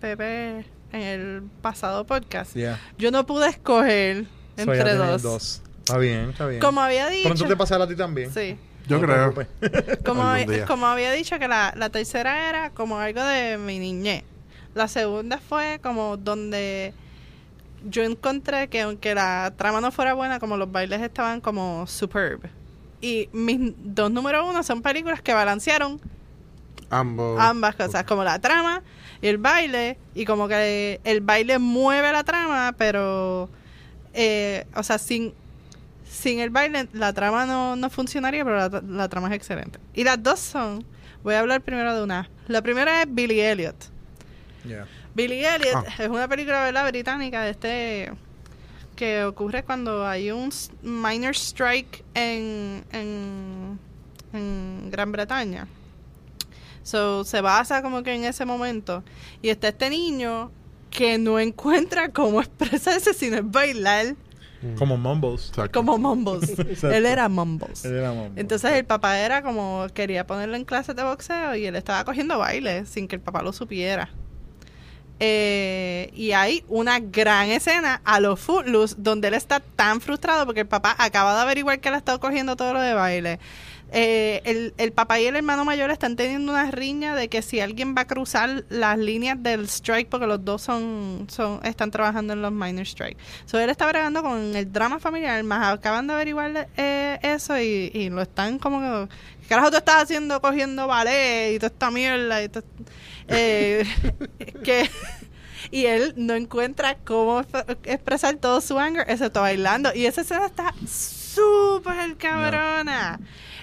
[0.00, 2.54] Pepe en el pasado podcast.
[2.56, 2.80] Ya.
[2.98, 5.62] Yo no pude escoger So, ya entre tienes dos.
[5.78, 6.60] Está bien, está bien.
[6.60, 7.28] Como había dicho.
[7.28, 8.32] Pronto te pasará a ti también.
[8.32, 8.58] Sí.
[8.88, 9.34] Yo No creo.
[10.04, 10.22] Como,
[10.66, 14.22] como había dicho que la, la tercera era como algo de mi niñez.
[14.74, 16.94] La segunda fue como donde
[17.88, 22.40] yo encontré que aunque la trama no fuera buena, como los bailes estaban como superb.
[23.00, 26.00] Y mis dos número uno son películas que balancearon
[26.90, 27.38] Ambos.
[27.40, 28.82] ambas cosas, como la trama
[29.20, 33.48] y el baile, y como que el baile mueve la trama, pero,
[34.14, 35.34] eh, o sea, sin,
[36.16, 39.78] sin el baile la trama no, no funcionaría, pero la, la trama es excelente.
[39.94, 40.84] Y las dos son,
[41.22, 42.28] voy a hablar primero de una.
[42.48, 43.76] La primera es Billy Elliot.
[45.14, 45.94] Billy Elliot Ah.
[45.98, 46.88] es una película ¿verdad?
[46.88, 48.12] británica de este
[48.96, 50.50] que ocurre cuando hay un
[50.82, 53.78] minor strike en, en,
[54.32, 55.68] en Gran Bretaña.
[56.82, 59.04] So, se basa como que en ese momento.
[59.42, 60.50] Y está este niño
[60.90, 64.16] que no encuentra cómo expresarse sino es bailar
[64.78, 65.48] Como Mumbles.
[65.48, 65.78] Exacto.
[65.78, 66.58] como Mumbles.
[66.82, 67.84] Él era Mumbles.
[67.84, 68.36] Él era Mumbles.
[68.36, 72.38] Entonces el papá era como, quería ponerlo en clases de boxeo y él estaba cogiendo
[72.38, 74.10] baile sin que el papá lo supiera.
[75.18, 80.60] Eh, y hay una gran escena a los Footloose donde él está tan frustrado porque
[80.60, 83.38] el papá acaba de averiguar que él ha estado cogiendo todo lo de baile.
[83.92, 87.60] Eh, el, el papá y el hermano mayor están teniendo una riña de que si
[87.60, 92.32] alguien va a cruzar las líneas del strike porque los dos son, son están trabajando
[92.32, 93.16] en los minor strike.
[93.44, 97.90] So él está bregando con el drama familiar, más acaban de averiguar eh, eso y,
[97.94, 101.90] y lo están como que ¿qué carajo tú estás haciendo cogiendo ballet y toda esta
[101.92, 102.64] mierda y todo-
[103.28, 103.84] eh,
[104.64, 104.90] que
[105.70, 107.42] y él no encuentra cómo
[107.84, 109.92] expresar todo su anger excepto bailando.
[109.94, 113.18] Y esa escena está súper cabrona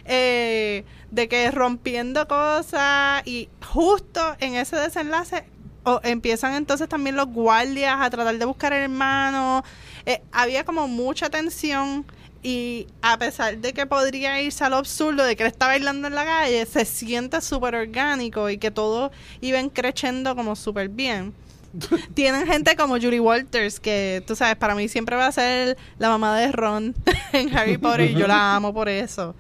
[0.05, 5.45] Eh, de que rompiendo cosas y justo en ese desenlace
[5.83, 9.63] o empiezan entonces también los guardias a tratar de buscar al hermano
[10.05, 12.05] Eh, había como mucha tensión
[12.41, 16.09] y a pesar de que podría irse a lo absurdo de que él está bailando
[16.09, 21.33] en la calle, se siente súper orgánico y que todo iba creciendo como súper bien.
[22.13, 26.09] Tienen gente como Julie Walters, que tú sabes, para mí siempre va a ser la
[26.09, 26.93] mamá de Ron
[27.31, 29.35] en Harry Potter y yo la amo por eso.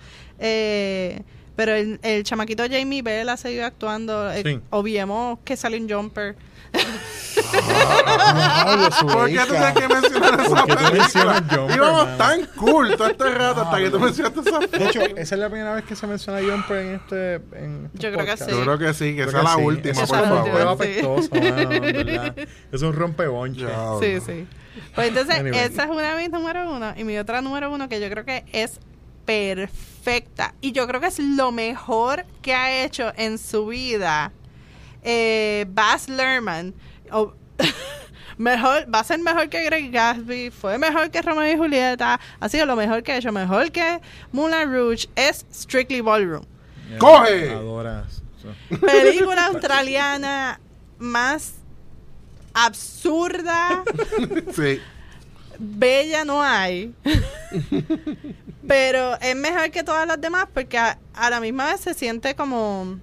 [0.45, 1.21] Eh,
[1.55, 4.31] Pero el, el chamaquito Jamie Bell ha seguido actuando.
[4.31, 4.59] Eh, Sí.
[4.71, 6.35] Obviemos que sale un jumper.
[8.99, 11.57] Su ¿Por qué tú tienes que mencionar esa ¿Por qué tú mencionas película?
[11.61, 12.17] Jumper, Íbamos mano?
[12.17, 15.49] tan cool todo este rato hasta que tú mencionaste esa De hecho, esa es la
[15.49, 17.35] primera vez que se menciona Jumper en este.
[17.35, 18.45] En este Yo creo que sí.
[18.49, 19.61] Yo creo que sí, que Creo sea la sí.
[19.61, 21.19] última, Eso por Esa es la favor.
[21.19, 21.47] última.
[21.47, 22.35] En verdad.
[22.71, 23.65] Es un rompebonche.
[23.65, 23.99] Diablo.
[24.01, 24.47] Sí, sí.
[24.95, 25.59] Pues entonces, Anyway.
[25.59, 26.93] esa es una de mis número uno.
[26.97, 28.79] Y mi otra número uno que yo creo que es
[29.25, 29.92] perfecta.
[30.61, 34.31] Y yo creo que es lo mejor que ha hecho en su vida
[35.01, 36.73] eh, Baz Luhrmann.
[37.11, 37.33] O-
[38.37, 40.49] mejor, va a ser mejor que Greg Gatsby.
[40.51, 42.19] Fue mejor que Romeo y Julieta.
[42.39, 43.31] Ha sido lo mejor que ha hecho.
[43.31, 43.99] Mejor que
[44.31, 45.07] Moulin Rouge.
[45.15, 46.45] Es Strictly Ballroom.
[46.99, 47.49] ¡Coge!
[47.51, 48.21] Adoras.
[48.81, 50.59] Película australiana
[50.99, 51.53] más
[52.53, 53.83] absurda.
[54.53, 54.79] Sí.
[55.59, 56.93] bella no hay.
[58.67, 62.33] Pero es mejor que todas las demás porque a, a la misma vez se siente
[62.35, 62.99] como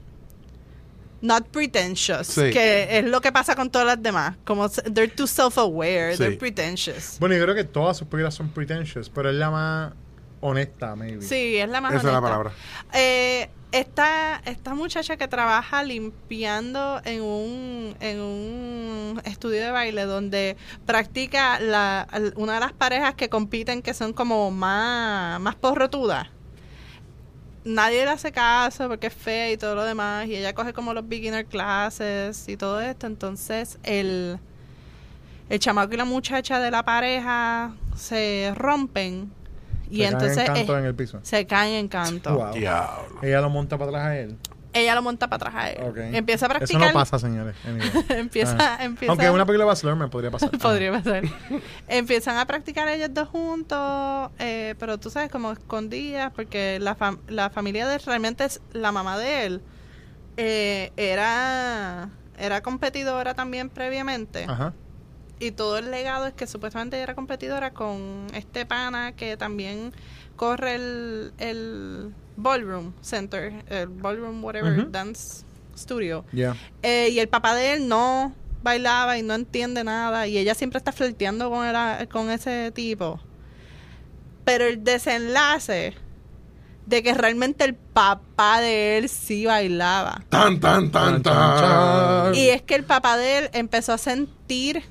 [1.22, 2.50] not pretentious, Sí.
[2.50, 6.18] que es lo que pasa con todas las demás, como they're too self-aware, Sí.
[6.18, 7.18] they're pretentious.
[7.20, 9.92] Bueno, yo creo que todas sus películas son pretentious, pero es la más
[10.40, 11.22] honesta, maybe.
[11.22, 12.28] Sí, es la más Esa es la honesta.
[12.30, 12.52] palabra.
[12.94, 20.56] Eh, esta, esta muchacha que trabaja limpiando en un, en un estudio de baile donde
[20.86, 26.28] practica la, una de las parejas que compiten que son como más, más porrotudas.
[27.62, 30.26] Nadie le hace caso porque es fea y todo lo demás.
[30.26, 33.06] Y ella coge como los beginner classes y todo esto.
[33.06, 34.38] Entonces el,
[35.48, 39.30] el chamaco y la muchacha de la pareja se rompen.
[39.90, 41.18] Y Se caen entonces en canto eh, en el piso.
[41.22, 42.34] se caen en canto.
[42.34, 42.52] Wow.
[42.54, 43.18] Diablo.
[43.22, 44.36] Ella lo monta para atrás a él.
[44.72, 46.14] Ella lo monta para atrás a él.
[46.14, 46.86] Empieza a Eso practicar.
[46.88, 47.56] no pasa, señores.
[48.10, 48.84] Empieza, Ah.
[48.84, 49.10] empieza.
[49.10, 50.50] Aunque una película de Luhrmann podría pasar.
[50.58, 51.24] Podría pasar.
[51.88, 57.18] Empiezan a practicar ellos dos juntos, eh, pero tú sabes, como escondidas, porque la, fam-
[57.26, 59.62] la familia de él realmente es la mamá de él.
[60.36, 64.44] eh, era, era competidora también previamente.
[64.48, 64.72] Ajá.
[65.40, 69.92] Y todo el legado es que supuestamente era competidora con este pana que también
[70.36, 74.90] corre el, el Ballroom Center, el Ballroom Whatever.
[74.90, 75.44] Dance
[75.76, 76.24] Studio.
[76.82, 80.76] Eh, y el papá de él no bailaba y no entiende nada y ella siempre
[80.76, 83.18] está flirteando con, el- con ese tipo.
[84.44, 85.94] Pero el desenlace
[86.86, 90.22] de que realmente el papá de él sí bailaba.
[90.28, 92.34] Tan, tan, tan, tan.
[92.34, 94.82] Y es que el papá de él empezó a sentir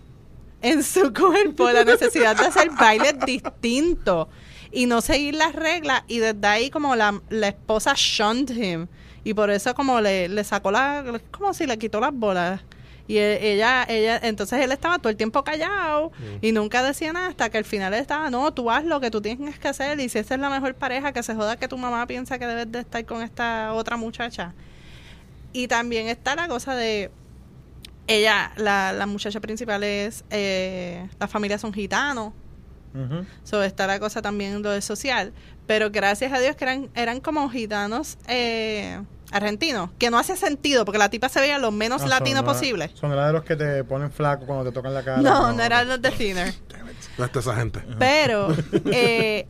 [0.62, 4.28] en su cuerpo la necesidad de hacer bailes distintos
[4.72, 8.88] y no seguir las reglas y desde ahí como la, la esposa shunned him
[9.24, 12.62] y por eso como le, le sacó la como si le quitó las bolas.
[13.08, 17.28] Y e- ella ella entonces él estaba todo el tiempo callado y nunca decía nada
[17.28, 20.00] hasta que al final él estaba no tú haz lo que tú tienes que hacer
[20.00, 22.46] y si esa es la mejor pareja que se joda que tu mamá piensa que
[22.46, 24.54] debes de estar con esta otra muchacha
[25.54, 27.10] y también está la cosa de
[28.10, 32.34] ella, la, la muchacha principal es, eh, la familia son gitanos,
[32.94, 33.24] Ujú.
[33.44, 35.32] so está la cosa también lo de social,
[35.68, 39.00] pero gracias a Dios que eran, eran como gitanos eh,
[39.32, 42.90] argentinos, que no hacía sentido, porque la tipa se veía lo menos latino son posible.
[42.96, 45.22] Son la de los que te ponen flaco cuando te tocan la cara.
[45.22, 46.52] No, no eran los de Thinner.
[47.16, 47.82] ¿Dónde está esa gente?
[48.00, 48.48] Pero
[48.92, 49.48] eh,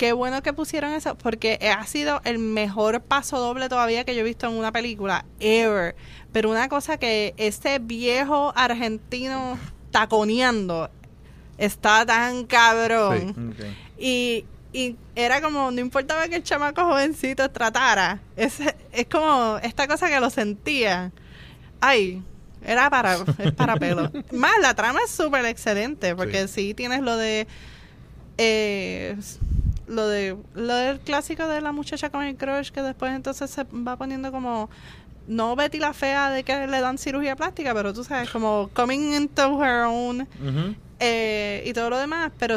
[0.00, 4.22] qué bueno que pusieron eso, porque ha sido el mejor paso doble todavía que yo
[4.22, 5.94] he visto en una película, ever.
[6.32, 9.58] Pero una cosa que este viejo argentino
[9.90, 10.88] taconeando
[11.58, 13.54] está tan cabrón.
[13.98, 18.58] Y, y era como, no importaba que el chamaco jovencito tratara, es,
[18.92, 21.12] es como esta cosa que lo sentía.
[21.78, 22.22] Ay,
[22.64, 24.10] era para, es para pelo.
[24.32, 26.72] Más, la trama es súper excelente, porque sí.
[26.72, 27.46] tienes lo de,
[28.38, 29.14] eh,
[29.90, 33.64] lo de, lo del clásico de la muchacha con el crush, que después entonces se
[33.64, 34.70] va poniendo como,
[35.26, 39.12] no Betty la fea de que le dan cirugía plástica, pero tú sabes, como coming
[39.14, 40.26] into her own
[41.00, 42.56] eh, y todo lo demás, pero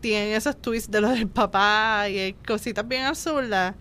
[0.00, 3.74] tienen esos twists de lo del papá y cositas bien absurdas,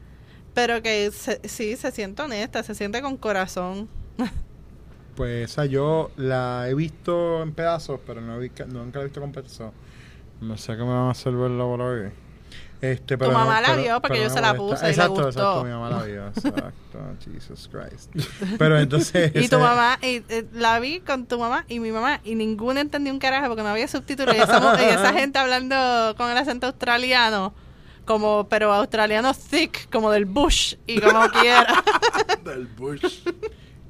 [0.53, 3.87] pero que se- sí se siente honesta, se siente con corazón.
[5.15, 9.19] Pues esa yo la he visto en pedazos, pero no he nunca la he visto
[9.19, 9.73] completo.
[10.39, 12.09] No sé qué me van a hacer verla por hoy.
[12.81, 14.89] Este, pero mamá no- la pero- vio porque pero yo se la puse y le
[14.89, 15.27] Exacto, gustó.
[15.29, 16.27] exacto, mi mamá la vio.
[16.35, 18.11] Exacto, Jesus Christ.
[18.57, 19.31] Pero entonces...
[19.35, 22.79] Y tu mamá, y, eh, la vi con tu mamá y mi mamá, y ninguno
[22.79, 25.75] entendió un carajo porque no había subtítulos y esa, y esa gente hablando
[26.17, 27.53] con el acento australiano,
[28.05, 31.83] como, pero australiano thick, como del bush, y como quiera.
[32.43, 33.19] Del Bush.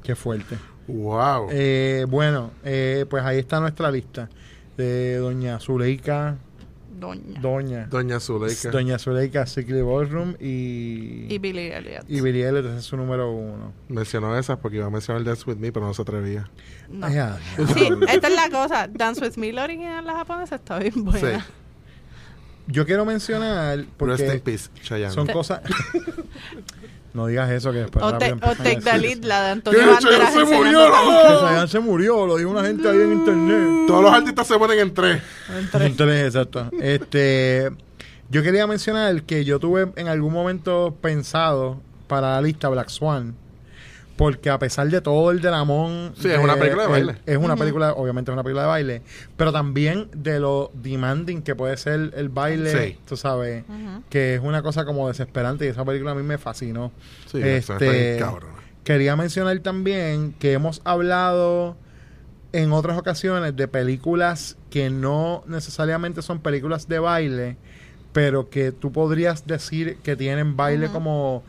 [0.03, 0.57] Qué fuerte.
[0.87, 1.47] Wow.
[1.49, 4.27] Eh, bueno, eh, pues ahí está nuestra lista
[4.75, 6.35] de doña Zuleika
[7.01, 7.41] Doña.
[7.41, 7.87] Doña.
[7.87, 8.69] Doña Zuleika.
[8.69, 11.25] Doña Zuleika, Sickly Ballroom y...
[11.33, 12.05] Y Billy Elliot.
[12.07, 13.73] Y Billy Elliot ese es su número uno.
[13.89, 16.47] Mencionó esas porque iba a mencionar Dance With Me, pero no se atrevía.
[16.89, 17.07] No.
[17.07, 17.39] Ay, ay,
[17.73, 18.87] Sí, esta es la cosa.
[18.87, 21.39] Dance With Me, la original, la japonesa, está bien buena.
[21.39, 21.45] Sí.
[22.67, 25.13] Yo quiero mencionar, Rest in porque Peace, Chayanne.
[25.13, 25.61] son cosas...
[27.13, 29.17] no digas eso que después O, te, o eso.
[29.23, 30.33] la de Antonio ¡Que Banderas.
[30.33, 30.91] Se murió!
[31.41, 33.87] Chayanne se murió, lo dijo una gente ahí en internet.
[33.87, 35.21] Todos los artistas se ponen en tres.
[35.73, 36.69] Entonces, exacto.
[36.81, 37.69] Este,
[38.29, 43.35] yo quería mencionar que yo tuve en algún momento pensado para la lista Black Swan.
[44.21, 46.13] Porque a pesar de todo el dramón...
[46.15, 47.21] Sí, es una película de el- baile.
[47.25, 49.01] es una película, obviamente es una película de baile.
[49.35, 52.99] Pero también de lo demanding que puede ser el baile, Sí.
[53.07, 53.63] tú sabes,
[54.11, 55.65] que es una cosa como desesperante.
[55.65, 56.91] Y esa película a mí me fascinó.
[57.31, 57.63] Sí, bien
[58.19, 58.53] cabrona.
[58.83, 61.75] Quería mencionar también que hemos hablado
[62.53, 67.57] en otras ocasiones de películas que no necesariamente son películas de baile,
[68.13, 71.41] pero que tú podrías decir que tienen baile como,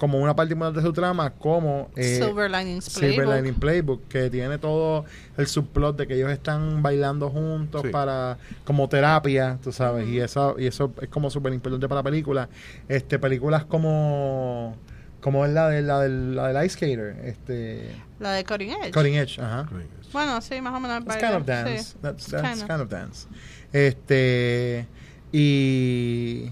[0.00, 3.34] como una parte importante de su trama, como eh, Silver Linings Silver Playbook.
[3.36, 5.04] Lining Playbook, que tiene todo
[5.36, 7.88] el subplot de que ellos están bailando juntos Sí.
[7.90, 12.02] para como terapia, tú sabes, y eso y eso es como súper importante para la
[12.04, 12.48] película.
[12.88, 14.74] Este películas como
[15.20, 17.90] como es la de la del, la del Ice Skater, este
[18.20, 18.92] La de Cutting Edge.
[18.92, 19.68] Cutting Edge, ajá.
[20.14, 21.02] Bueno, sí, más o menos.
[21.04, 21.82] It's kind of dance.
[21.82, 21.96] sí.
[22.00, 22.68] That's, It's that's kind of.
[22.68, 23.28] kind of dance.
[23.70, 24.86] Este
[25.30, 26.50] y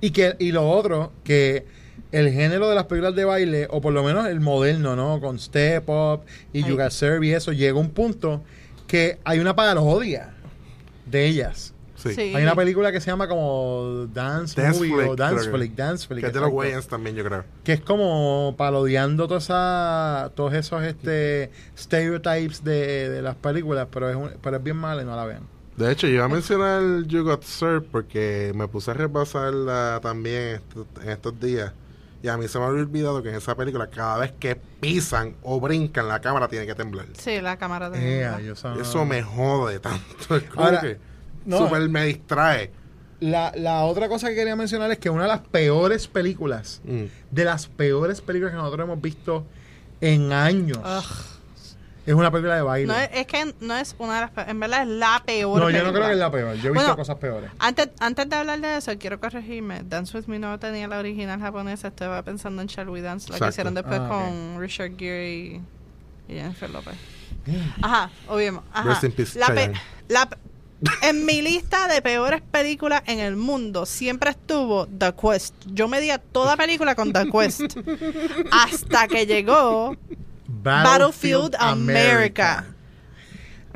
[0.00, 1.66] y que y lo otro que
[2.18, 5.20] el género de las películas de baile o por lo menos el moderno, ¿no?
[5.20, 6.20] Con Step Up
[6.52, 6.70] y Ay.
[6.70, 8.42] You Got Served y eso llega a un punto
[8.86, 10.34] que hay una parodia
[11.06, 11.72] de ellas.
[11.96, 12.12] Sí.
[12.14, 12.20] Sí.
[12.34, 16.06] Hay una película que se llama como Dance, Dance Movie Flick, o Dance Flick, Dance
[16.06, 16.20] Flick.
[16.20, 16.50] Que es de los.
[16.52, 17.44] Wayans también, yo creo.
[17.64, 24.10] que es como parodiando toda esa, todos esos este stereotypes de, de las películas, pero
[24.10, 25.42] es, un- pero es bien mala y no la vean.
[25.78, 30.60] De hecho, yo iba a mencionar You Got Served porque me puse a repasarla también
[31.02, 31.72] en estos días.
[32.24, 35.34] Y a mí se me había olvidado que en esa película, cada vez que pisan
[35.42, 37.04] o brincan, la cámara tiene que temblar.
[37.18, 38.22] Sí, la cámara de.
[38.22, 40.36] Eh, Eso me jode tanto.
[40.36, 40.96] Es como Ahora, que
[41.44, 41.58] no.
[41.58, 42.70] super me distrae.
[43.20, 47.04] La, la otra cosa que quería mencionar es que una de las peores películas, Mm.
[47.30, 49.44] de las peores películas que nosotros hemos visto
[50.00, 51.04] en años, Ugh.
[52.06, 52.86] Es una película de baile.
[52.86, 54.50] No es, es que no es una de las peores.
[54.50, 55.60] En verdad es la peor.
[55.60, 56.54] No, yo no creo que es la peor.
[56.56, 57.50] Yo he visto Bueno, cosas peores.
[57.58, 59.82] Antes, antes de hablar de eso, quiero corregirme.
[59.84, 61.88] Dance With Me no tenía la original japonesa.
[61.88, 65.60] Estaba pensando en Shall We Dance, la que hicieron después Ah, con Richard Gere y,
[66.28, 66.94] y Jennifer Lopez.
[67.82, 68.62] Ajá, obvio.
[68.72, 68.88] Ajá.
[68.90, 69.80] Rest in peace, La pe- Chayanne.
[70.08, 70.36] la pe-
[71.08, 75.54] en mi lista de peores películas en el mundo siempre estuvo The Quest.
[75.66, 77.76] Yo medía toda película con The Quest.
[78.50, 79.96] hasta que llegó
[80.46, 82.64] Battlefield America.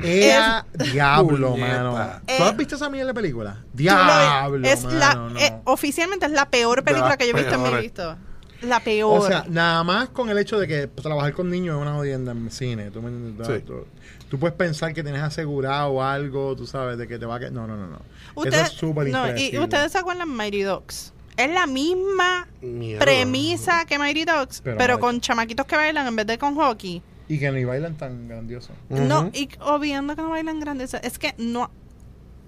[0.01, 1.99] Era diablo, mano.
[2.25, 3.57] Eh, ¿Tú has visto esa mierda de película?
[3.73, 5.39] Diablo, es la, mano, no.
[5.39, 8.17] eh, oficialmente es la peor película que yo he visto en mi vida.
[8.61, 9.19] La peor.
[9.19, 12.31] O sea, nada más con el hecho de que trabajar con niños es una jodienda
[12.33, 12.91] en cine.
[12.91, 13.47] Tú, me entiendes?
[13.47, 13.63] Sí.
[13.65, 13.85] tú,
[14.29, 17.39] tú puedes pensar que tienes asegurado algo, tú sabes, de que te va a...
[17.39, 18.01] No, no, no, no.
[18.35, 21.13] Usted- Eso es súper no, y ustedes se acuerdan Mighty Dogs.
[21.39, 23.03] Es la misma Mierda.
[23.05, 27.01] premisa que Mighty Dogs, Pero con chamaquitos que bailan en vez de con hockey.
[27.29, 28.73] Y que ni bailan tan grandioso.
[28.89, 30.93] No, y obviando que no bailan grandes.
[30.95, 31.71] Es que no,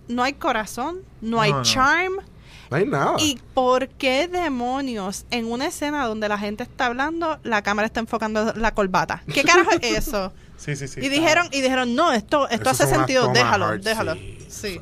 [0.08, 2.14] no hay corazón, no hay No, charm.
[2.70, 3.16] No hay nada.
[3.20, 8.00] ¿Y por qué demonios en una escena donde la gente está hablando, la cámara está
[8.00, 9.24] enfocando la corbata?
[9.34, 10.34] ¿Qué carajo es eso?
[10.58, 11.00] Sí, sí, sí.
[11.02, 14.16] y dijeron, y dijeron, no, esto, esto hace sentido, déjalo, déjalo.
[14.16, 14.80] sí, Sí.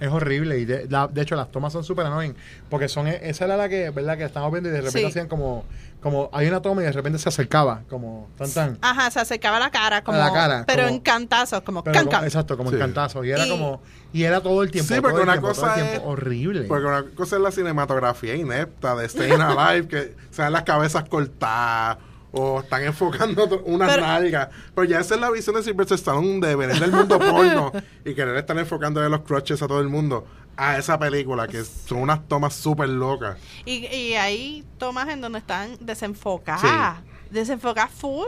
[0.00, 0.58] Es horrible.
[0.58, 2.34] Y de, la- de hecho, las tomas son súper annoying.
[2.68, 3.06] Porque son...
[3.06, 4.16] Esa era la que, ¿verdad?
[4.18, 5.04] Que estamos viendo y de repente Sí.
[5.06, 5.64] hacían como...
[6.00, 7.82] Como hay una toma y de repente se acercaba.
[7.90, 8.30] Como...
[8.38, 8.78] Tan, tan.
[8.80, 11.94] Ajá, se acercaba la cara, como, la cara, pero como- en cantazos, como como-
[12.24, 12.76] exacto, como Sí.
[12.76, 13.22] encantazo.
[13.22, 13.82] Y era Y- como...
[14.12, 14.88] Y era todo el tiempo.
[14.88, 16.06] Sí, todo porque el una tiempo, todo cosa el tiempo.
[16.08, 16.62] es- Horrible.
[16.62, 21.04] Porque una cosa es la cinematografía inepta de Staying Alive, que se dan las cabezas
[21.08, 21.98] cortadas
[22.32, 24.48] o están enfocando unas Pero- nalgas.
[24.74, 27.72] Pero ya esa es la visión de Sylvester Stallone de venir del mundo porno
[28.04, 30.26] y querer estar enfocando de los crutches a todo el mundo
[30.56, 33.38] a esa película, que son unas tomas súper locas.
[33.64, 36.98] Y, y hay tomas en donde están desenfocadas.
[37.30, 38.26] Desenfocadas full.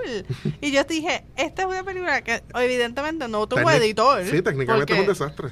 [0.61, 4.25] y yo dije, esta es una película que evidentemente no tuvo editor.
[4.25, 5.49] Sí, técnicamente es un desastre.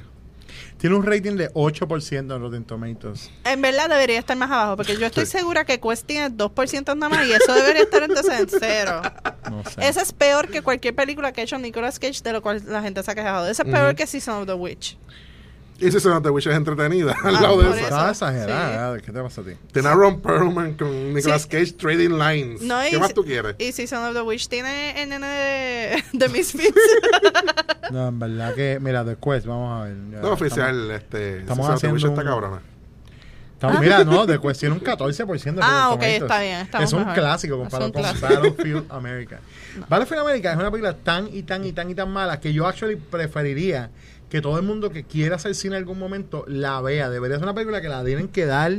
[0.81, 3.29] Tiene un rating de 8% en Rotten Tomatoes.
[3.43, 5.33] En verdad debería estar más abajo, porque yo estoy Sí.
[5.33, 9.01] segura que Quest tiene 2% nada más y eso debería estar entonces en cero.
[9.49, 9.87] No sé.
[9.87, 12.81] Ese es peor que cualquier película que ha hecho Nicolas Cage, de lo cual la
[12.81, 13.47] gente se ha quejado.
[13.47, 14.97] Ese es peor que Season of the Witch.
[15.81, 17.81] Y si Son of the Witch es entretenida al Ah, lado de esa.
[17.81, 18.99] Estaba exagerada.
[18.99, 19.51] ¿Qué te pasa a ti?
[19.73, 21.47] Tiene a Ron Perlman con Nicolas Sí.
[21.49, 22.61] Cage Trading Lines.
[22.61, 23.55] No, ¿Qué y más tú quieres?
[23.57, 26.71] Y si Son of the Witch tiene el nene de, de Misfits.
[27.91, 29.95] No, en verdad que, mira, The Quest, vamos a ver.
[29.95, 31.39] No, oficial, este.
[31.39, 32.61] estamos Son of the Witch haciendo está un- cabrona.
[33.53, 36.93] estamos- mira, no, The Quest tiene un 14% de Ah, ok, está bien, estamos Es
[36.93, 37.13] un mejor.
[37.15, 38.27] clásico comparado un con clásico.
[38.27, 39.39] Battlefield America.
[39.89, 42.67] Battlefield America es una película tan y tan y tan y tan mala que yo
[42.67, 43.89] actually preferiría
[44.31, 47.09] que todo el mundo que quiera hacer cine en algún momento la vea.
[47.09, 48.71] Debería ser una película que la tienen que dar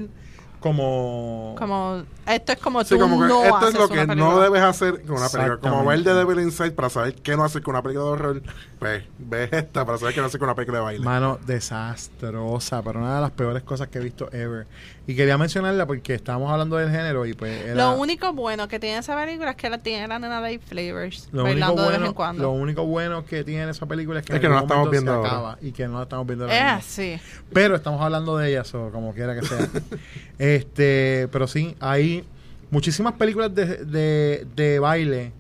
[0.61, 1.55] como...
[1.59, 4.15] como, esto es como Sí, tú como que no esto es lo que película.
[4.15, 5.59] no debes hacer con una película.
[5.59, 8.43] Como ver The Devil Inside para saber qué no hacer con una película de horror.
[8.79, 11.05] Pues ve esta para saber qué no hacer con una película de baile.
[11.05, 14.67] Mano, desastrosa, pero una de las peores cosas que he visto ever.
[15.07, 17.75] Y quería mencionarla porque estábamos hablando del género y pues era...
[17.75, 21.29] Lo único bueno que tiene esa película es que la tiene la nena Dave Flavors
[21.33, 22.43] Lo único, bailando de vez en bueno, cuando.
[22.45, 25.13] lo único bueno que tiene esa película es que, Es que no la estamos viendo
[25.13, 25.29] ahora.
[25.29, 27.21] acaba y que no la estamos viendo ahora es así.
[27.53, 29.69] Pero estamos hablando de ella, so, como quiera que sea.
[30.39, 32.25] este, pero sí, hay
[32.71, 35.33] muchísimas películas de, de, de baile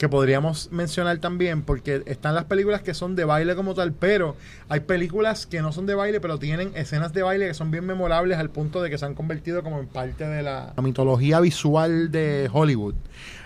[0.00, 4.34] que podríamos mencionar también, porque están las películas que son de baile como tal, pero
[4.70, 7.84] hay películas que no son de baile, pero tienen escenas de baile que son bien
[7.84, 12.10] memorables al punto de que se han convertido como en parte de la, mitología visual
[12.10, 12.94] de Hollywood.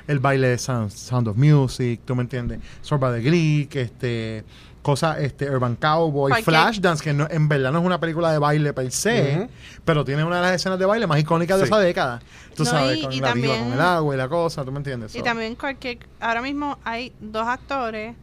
[0.07, 2.61] El baile de Sound, Sound of Music, ¿tú me entiendes?
[2.82, 4.44] Sorba de Greek, este
[4.85, 8.39] cosas, este, Urban Cowboy, Cualquier- Flashdance, que no- en verdad no es una película de
[8.39, 9.49] baile per se,
[9.85, 11.72] pero tiene una de las escenas de baile más icónicas de Sí.
[11.72, 12.20] esa década.
[12.55, 14.62] Tú No, sabes, y- con y la diva también- con el agua y la cosa,
[14.64, 15.14] ¿tú me entiendes?
[15.14, 15.99] Y So, también cualquier...
[16.20, 18.14] Ahora mismo hay dos actores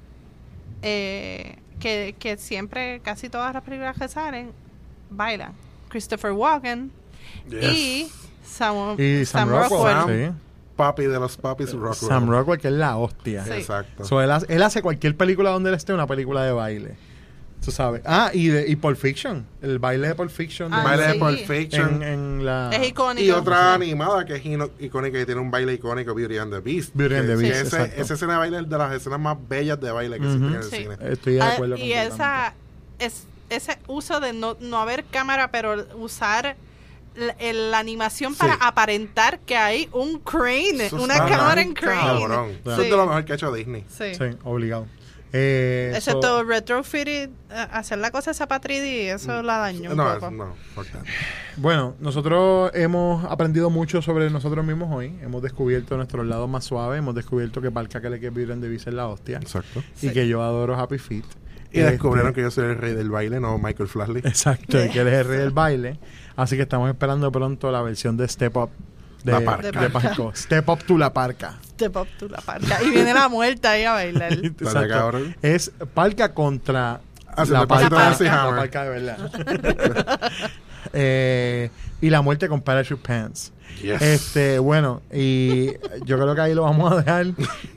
[0.83, 4.51] eh, que, que siempre, casi todas las películas que salen,
[5.09, 5.53] bailan.
[5.89, 6.91] Christopher Walken
[7.51, 8.07] y
[8.45, 10.29] Sam, Y Sam, Rockwell, Rockwell.
[10.31, 10.35] sí.
[10.81, 12.09] Papi de los papis Rockwell.
[12.09, 13.45] Sam Rockwell, que es la hostia.
[13.45, 13.51] Sí.
[13.51, 14.03] Exacto.
[14.03, 16.95] So, él, hace, él hace cualquier película donde él esté una película de baile.
[17.63, 18.01] Tú sabes.
[18.05, 19.45] Ah, y, de, y Pulp Fiction.
[19.61, 20.73] El baile de Pulp Fiction.
[20.73, 21.19] Ah, baile de sí.
[21.19, 22.01] Pulp Fiction.
[22.01, 22.03] en,
[22.39, 22.71] en la...
[22.73, 23.23] Es icónico.
[23.23, 26.59] Y otra animada que es ino- icónica y tiene un baile icónico, Beauty and the
[26.59, 26.95] Beast.
[26.95, 29.79] Beauty and the Beast, ese- esa escena de baile es de las escenas más bellas
[29.79, 30.75] de baile que existen en el Sí.
[30.77, 30.95] cine.
[31.01, 32.55] Estoy de Ah, acuerdo y esa
[32.97, 36.55] es ese uso de no, no haber cámara pero usar
[37.15, 38.59] la, el- la animación para Sí.
[38.63, 42.49] aparentar que hay un crane Eso una cámara en crane Cabrón.
[42.65, 42.81] Eso Sí.
[42.83, 43.83] es de lo mejor que ha hecho Disney.
[43.89, 44.15] Sí.
[44.15, 44.85] Sí, obligado.
[45.33, 50.13] Eh, excepto so- retrofitted hacer la cosa esa para 3D eso la dañó un No,
[50.13, 50.25] poco.
[50.27, 50.55] es- no.
[51.57, 55.17] Bueno, nosotros hemos aprendido mucho sobre nosotros mismos hoy.
[55.21, 56.97] Hemos descubierto nuestro lado más suave.
[56.97, 59.37] Hemos descubierto que Parca que le que and the Beast es la hostia.
[59.37, 59.81] Exacto.
[60.01, 61.23] Y que yo adoro Happy Feet.
[61.73, 64.21] Y Este, descubrieron que yo soy el rey del baile, no Michael Flatley.
[64.25, 65.97] Exacto, y que él es el rey del baile.
[66.41, 68.71] Así que estamos esperando pronto la versión de Step Up
[69.23, 69.79] de, La Parca.
[69.79, 70.31] de Parco.
[70.35, 71.59] Step Up to la Parca.
[71.61, 74.31] Step up to la parca y viene la muerta ahí a bailar.
[75.43, 78.59] Es Parca contra Haciendo la Parca, la Hammer.
[78.59, 80.21] Parca de verdad.
[80.93, 81.69] Eh,
[82.01, 83.53] y la muerte con Parachute Pants.
[83.83, 84.01] Yes.
[84.01, 85.67] Este, bueno, y
[86.03, 87.27] yo creo que ahí lo vamos a dejar.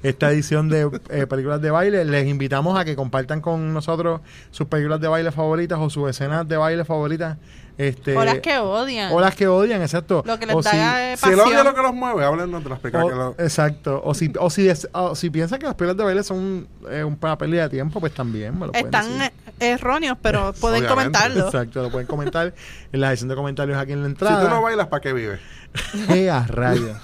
[0.02, 2.04] Esta edición de eh, películas de baile.
[2.06, 6.48] Les invitamos a que compartan con nosotros sus películas de baile favoritas o sus escenas
[6.48, 7.36] de baile favoritas.
[7.76, 10.22] Este, o las que odian o las que odian, exacto.
[10.24, 12.62] lo que les O da si- Si el odio es lo que los mueve, háblenos
[12.62, 13.30] de las que lo...
[13.38, 14.00] exacto.
[14.04, 17.36] O si, o si, o si piensan que las películas de baile son eh, una
[17.36, 19.32] pérdida de tiempo, pues también me lo pueden están decir.
[19.58, 20.88] eh, erróneos pero pueden Obviamente.
[21.18, 22.54] comentarlo Exacto, lo pueden comentar
[22.92, 24.44] en la sección de comentarios aquí en la Si entrada.
[24.44, 25.40] tú no bailas, ¿para qué vives?
[26.10, 26.96] ¡Eh, a rayos!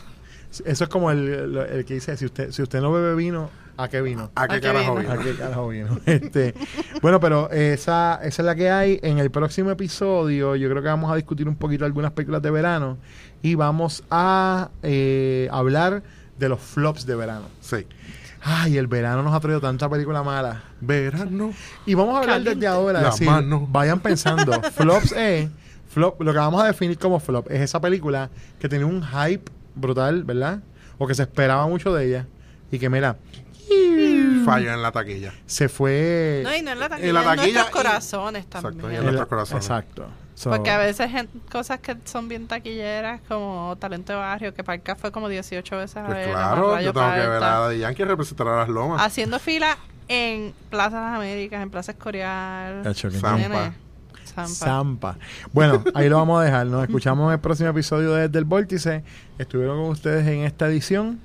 [0.64, 3.50] Eso es como el, lo- el que dice, si usted, si usted no bebe vino,
[3.82, 4.30] ¿a qué vino?
[4.34, 5.12] ¿A qué ¿A qué carajo vino?
[5.12, 6.00] ¿A qué carajo vino?
[6.06, 6.54] Este,
[7.02, 9.00] bueno, pero esa, esa es la que hay.
[9.02, 12.50] En el próximo episodio yo creo que vamos a discutir un poquito algunas películas de
[12.50, 12.98] verano
[13.42, 16.02] y vamos a eh, hablar
[16.38, 17.46] de los flops de verano.
[17.60, 17.86] Sí.
[18.42, 20.62] Ay, el verano nos ha traído tanta película mala.
[20.80, 21.52] Verano.
[21.84, 22.54] Y vamos a hablar Caliente.
[22.54, 23.00] desde ahora.
[23.02, 23.66] La decir, mano.
[23.70, 24.60] Vayan pensando.
[24.72, 25.50] flops es.
[25.90, 29.50] Flop, lo que vamos a definir como flop es esa película que tenía un hype
[29.74, 30.60] brutal, ¿verdad?
[30.98, 32.26] O que se esperaba mucho de ella.
[32.70, 33.16] Y que, mira,
[34.44, 35.32] Falla en la taquilla.
[35.46, 36.40] se fue.
[36.44, 38.96] no y no en la taquilla, En la en nuestros y- corazones Exacto, también y
[38.96, 39.64] en nuestros corazones.
[39.64, 40.06] Exacto.
[40.34, 41.10] So, Porque a veces
[41.52, 45.98] cosas que son bien taquilleras, como Talento de Barrio, que Parca fue como 18 veces
[45.98, 49.02] a Pues verla, claro, yo tengo que ver a de Yankee representar a las lomas.
[49.02, 49.76] Haciendo fila
[50.08, 52.82] en Plaza Las Américas, en Plaza Escorial.
[52.94, 53.74] Zampa.
[54.24, 54.46] Zampa.
[54.46, 55.18] Zampa.
[55.52, 56.66] Bueno, ahí lo vamos a dejar.
[56.68, 59.04] Nos escuchamos en el próximo episodio de Desde el Vórtice.
[59.38, 61.20] Estuvieron con ustedes en esta edición.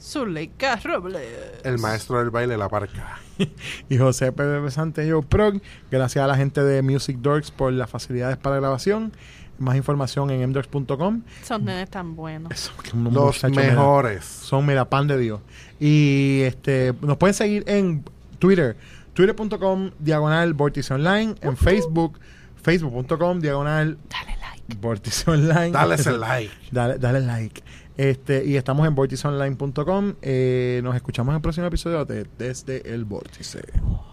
[0.00, 1.22] Zuleika Robles.
[1.64, 3.18] El maestro del baile, la parca.
[3.88, 5.60] y José Pérez Sante Yo Prog.
[5.90, 9.12] Gracias a la gente de Music Dorks por las facilidades para grabación.
[9.58, 11.22] Más información en mdorks.com.
[11.44, 12.50] Son nenes tan buenos.
[12.50, 14.24] Eso, Los mejores.
[14.24, 15.40] son, mira, pan de Dios.
[15.78, 18.02] Y este nos pueden seguir en
[18.38, 18.76] Twitter.
[19.12, 21.34] Twitter.com diagonal Vórtice Online.
[21.42, 22.18] En Facebook.
[22.62, 23.98] Facebook.com, diagonal.
[24.08, 24.78] Dale like.
[24.80, 25.70] Vórtice Online.
[25.72, 26.50] Dale ese like.
[26.70, 27.62] Dale, dale like.
[28.00, 30.14] Este, y estamos en vórticeonline.com.
[30.22, 33.60] Eh, nos escuchamos en el próximo episodio de Desde el Vórtice.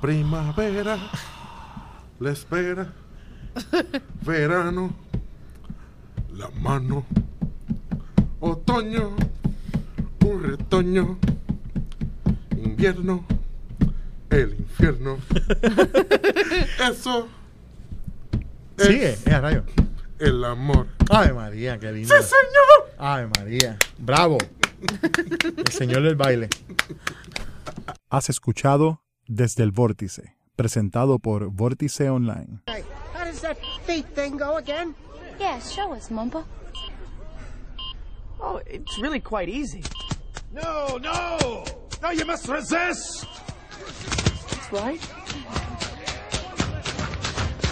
[0.02, 0.98] Primavera,
[2.20, 2.92] la espera,
[4.26, 4.94] verano,
[6.34, 7.06] la mano,
[8.42, 9.16] otoño,
[10.26, 11.18] un retoño,
[12.58, 13.26] invierno,
[14.30, 15.18] el infierno.
[16.92, 17.30] Eso
[18.78, 19.64] es Sigue, eh, a rayo.
[20.20, 20.88] el amor.
[21.10, 22.14] Ave María, qué lindo.
[22.14, 22.67] señor!
[22.98, 23.78] Ave María.
[23.98, 24.38] Bravo.
[25.58, 26.50] El señor del baile.
[28.10, 32.62] Has escuchado Desde el Vórtice, presentado por Vórtice Online.
[32.68, 34.96] How does that feet thing go again?
[35.40, 36.46] Yeah, show us, Mumbo.
[38.40, 39.84] Oh, it's really quite easy.
[40.52, 41.66] No, no!
[42.02, 43.26] No, you must resist!
[44.50, 45.02] That's right.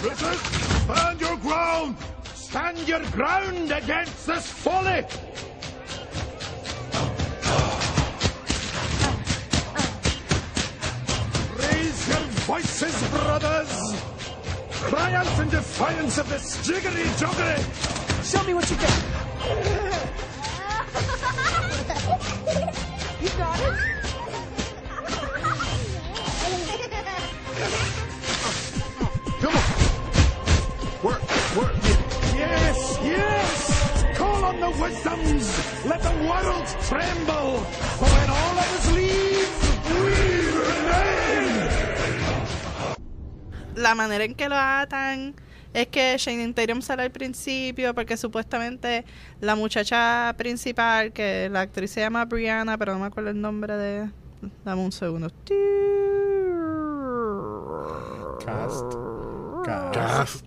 [0.02, 0.44] Resist!
[0.84, 1.96] Stand your ground!
[2.56, 5.04] Stand your ground against this folly!
[11.58, 14.00] Raise your voices, brothers!
[14.70, 17.60] Cry out in defiance of this jiggery joggery!
[18.24, 19.02] Show me what you got.
[23.22, 23.95] You got it.
[34.66, 35.46] The wisdoms!
[35.84, 37.58] Let the world tremble!
[37.98, 39.50] For when all others leave,
[40.02, 40.14] we
[40.62, 41.68] remain!
[43.76, 45.34] La manera en que lo atan
[45.72, 49.04] es que Shane Tatum sale al principio porque supuestamente
[49.40, 53.76] la muchacha principal, que la actriz se llama Brianna, pero no me acuerdo el nombre
[53.76, 54.10] de...
[54.64, 55.30] Dame un segundo.
[58.44, 58.94] Cast.
[59.64, 59.94] Cast.
[59.94, 60.44] Cast.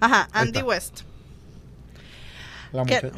[0.00, 0.62] Ajá, Andy.
[0.62, 1.02] West.
[2.72, 3.10] La muchacha.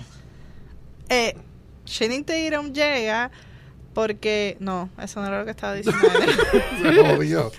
[1.13, 1.37] Eh,
[1.85, 3.31] Channing Tatum llega
[3.93, 4.57] porque...
[4.61, 6.01] No, eso no era lo que estaba diciendo.
[7.17, 7.51] Jodió.